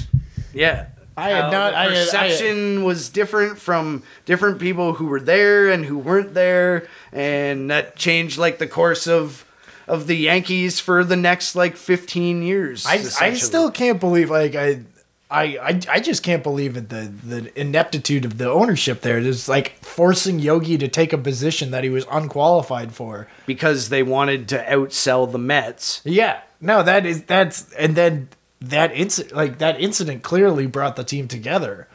yeah, 0.54 0.88
I 1.18 1.30
had 1.30 1.44
how 1.46 1.52
not- 1.52 1.72
the 1.72 1.78
I 1.78 1.84
had- 1.84 1.92
I 1.92 1.96
had- 1.96 2.06
perception 2.06 2.84
was 2.84 3.10
different 3.10 3.58
from 3.58 4.04
different 4.26 4.60
people 4.60 4.94
who 4.94 5.08
were 5.08 5.20
there 5.20 5.70
and 5.70 5.86
who 5.86 5.98
weren't 5.98 6.34
there, 6.34 6.88
and 7.12 7.70
that 7.72 7.96
changed 7.98 8.38
like 8.38 8.58
the 8.60 8.68
course 8.68 9.08
of 9.08 9.46
of 9.88 10.08
the 10.08 10.16
Yankees 10.16 10.80
for 10.80 11.04
the 11.04 11.16
next 11.16 11.56
like 11.56 11.78
fifteen 11.78 12.42
years. 12.44 12.86
I, 12.86 13.04
I 13.22 13.34
still 13.34 13.72
can't 13.72 14.00
believe 14.00 14.30
like 14.30 14.56
I 14.56 14.82
I, 15.30 15.58
I 15.58 15.82
I 15.90 16.00
just 16.00 16.24
can't 16.24 16.44
believe 16.44 16.78
it 16.78 16.90
the 16.90 17.12
the 17.24 17.60
ineptitude 17.60 18.26
of 18.26 18.38
the 18.38 18.50
ownership 18.50 19.02
there. 19.02 19.22
Just 19.22 19.50
like 19.50 19.78
forcing 19.84 20.40
Yogi 20.40 20.78
to 20.78 20.88
take 20.88 21.14
a 21.14 21.18
position 21.18 21.72
that 21.72 21.84
he 21.84 21.90
was 21.90 22.06
unqualified 22.12 22.94
for. 22.94 23.28
because 23.46 23.90
they 23.90 24.04
wanted 24.04 24.48
to 24.50 24.64
outsell 24.64 25.32
the 25.32 25.40
Mets. 25.40 26.02
Yeah. 26.04 26.42
No, 26.62 26.84
that 26.84 27.06
is 27.06 27.24
that's 27.24 27.72
and 27.74 27.96
then 27.96 28.30
that 28.62 28.92
incident 28.94 29.36
like 29.36 29.58
that 29.60 29.80
incident 29.82 30.24
clearly 30.24 30.68
brought 30.68 30.96
the 30.96 31.04
team 31.04 31.28
together. 31.28 31.88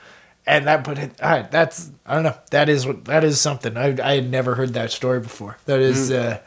And 0.46 0.66
that 0.66 0.84
put 0.84 0.98
it 0.98 1.12
all 1.22 1.30
right, 1.30 1.50
that's 1.50 1.90
I 2.04 2.14
don't 2.14 2.24
know. 2.24 2.36
That 2.50 2.68
is 2.68 2.86
what 2.86 3.04
that 3.04 3.22
is 3.24 3.40
something. 3.40 3.76
I 3.76 3.96
I 4.02 4.14
had 4.16 4.30
never 4.30 4.54
heard 4.56 4.74
that 4.74 4.90
story 4.90 5.20
before. 5.20 5.56
That 5.66 5.80
is 5.80 6.10
uh 6.10 6.40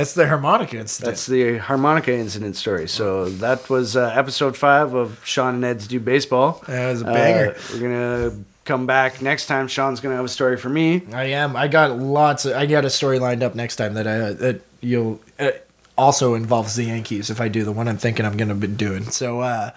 that's 0.00 0.14
the 0.14 0.26
harmonica 0.26 0.78
incident. 0.78 1.10
That's 1.10 1.26
the 1.26 1.58
harmonica 1.58 2.10
incident 2.10 2.56
story. 2.56 2.88
So 2.88 3.28
that 3.28 3.68
was 3.68 3.96
uh, 3.96 4.10
episode 4.16 4.56
five 4.56 4.94
of 4.94 5.20
Sean 5.26 5.56
and 5.56 5.64
Ed's 5.64 5.86
Do 5.86 6.00
Baseball. 6.00 6.64
That 6.66 6.90
was 6.90 7.02
a 7.02 7.04
banger. 7.04 7.50
Uh, 7.50 7.60
we're 7.74 7.80
gonna 7.80 8.44
come 8.64 8.86
back 8.86 9.20
next 9.20 9.44
time. 9.44 9.68
Sean's 9.68 10.00
gonna 10.00 10.16
have 10.16 10.24
a 10.24 10.28
story 10.28 10.56
for 10.56 10.70
me. 10.70 11.02
I 11.12 11.24
am. 11.24 11.54
I 11.54 11.68
got 11.68 11.98
lots 11.98 12.46
of. 12.46 12.54
I 12.54 12.64
got 12.64 12.86
a 12.86 12.90
story 12.90 13.18
lined 13.18 13.42
up 13.42 13.54
next 13.54 13.76
time 13.76 13.92
that 13.92 14.06
I 14.06 14.32
that 14.32 14.62
you'll 14.80 15.20
uh, 15.38 15.50
also 15.98 16.32
involves 16.32 16.76
the 16.76 16.84
Yankees 16.84 17.28
if 17.28 17.38
I 17.38 17.48
do 17.48 17.64
the 17.64 17.72
one 17.72 17.86
I'm 17.86 17.98
thinking 17.98 18.24
I'm 18.24 18.38
gonna 18.38 18.54
be 18.54 18.68
doing. 18.68 19.04
So 19.10 19.40
uh, 19.40 19.72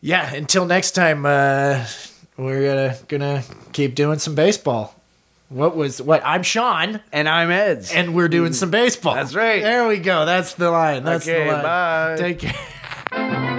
yeah. 0.00 0.32
Until 0.32 0.64
next 0.64 0.92
time, 0.92 1.26
uh, 1.26 1.84
we're 2.38 2.64
gonna 2.64 2.98
gonna 3.08 3.42
keep 3.74 3.94
doing 3.94 4.18
some 4.18 4.34
baseball. 4.34 4.95
What 5.48 5.76
was 5.76 6.02
what? 6.02 6.22
I'm 6.24 6.42
Sean, 6.42 7.00
And 7.12 7.28
I'm 7.28 7.50
Ed's. 7.50 7.92
and 7.92 8.14
we're 8.16 8.28
doing 8.28 8.52
some 8.52 8.70
baseball. 8.70 9.14
That's 9.14 9.34
right. 9.34 9.62
There 9.62 9.86
we 9.86 9.98
go. 9.98 10.26
That's 10.26 10.54
the 10.54 10.70
line. 10.70 11.04
That's 11.04 11.26
Okay, 11.26 11.44
the 11.46 11.52
line. 11.52 11.62
bye. 11.62 12.16
Take 12.18 12.40
care. 12.40 12.54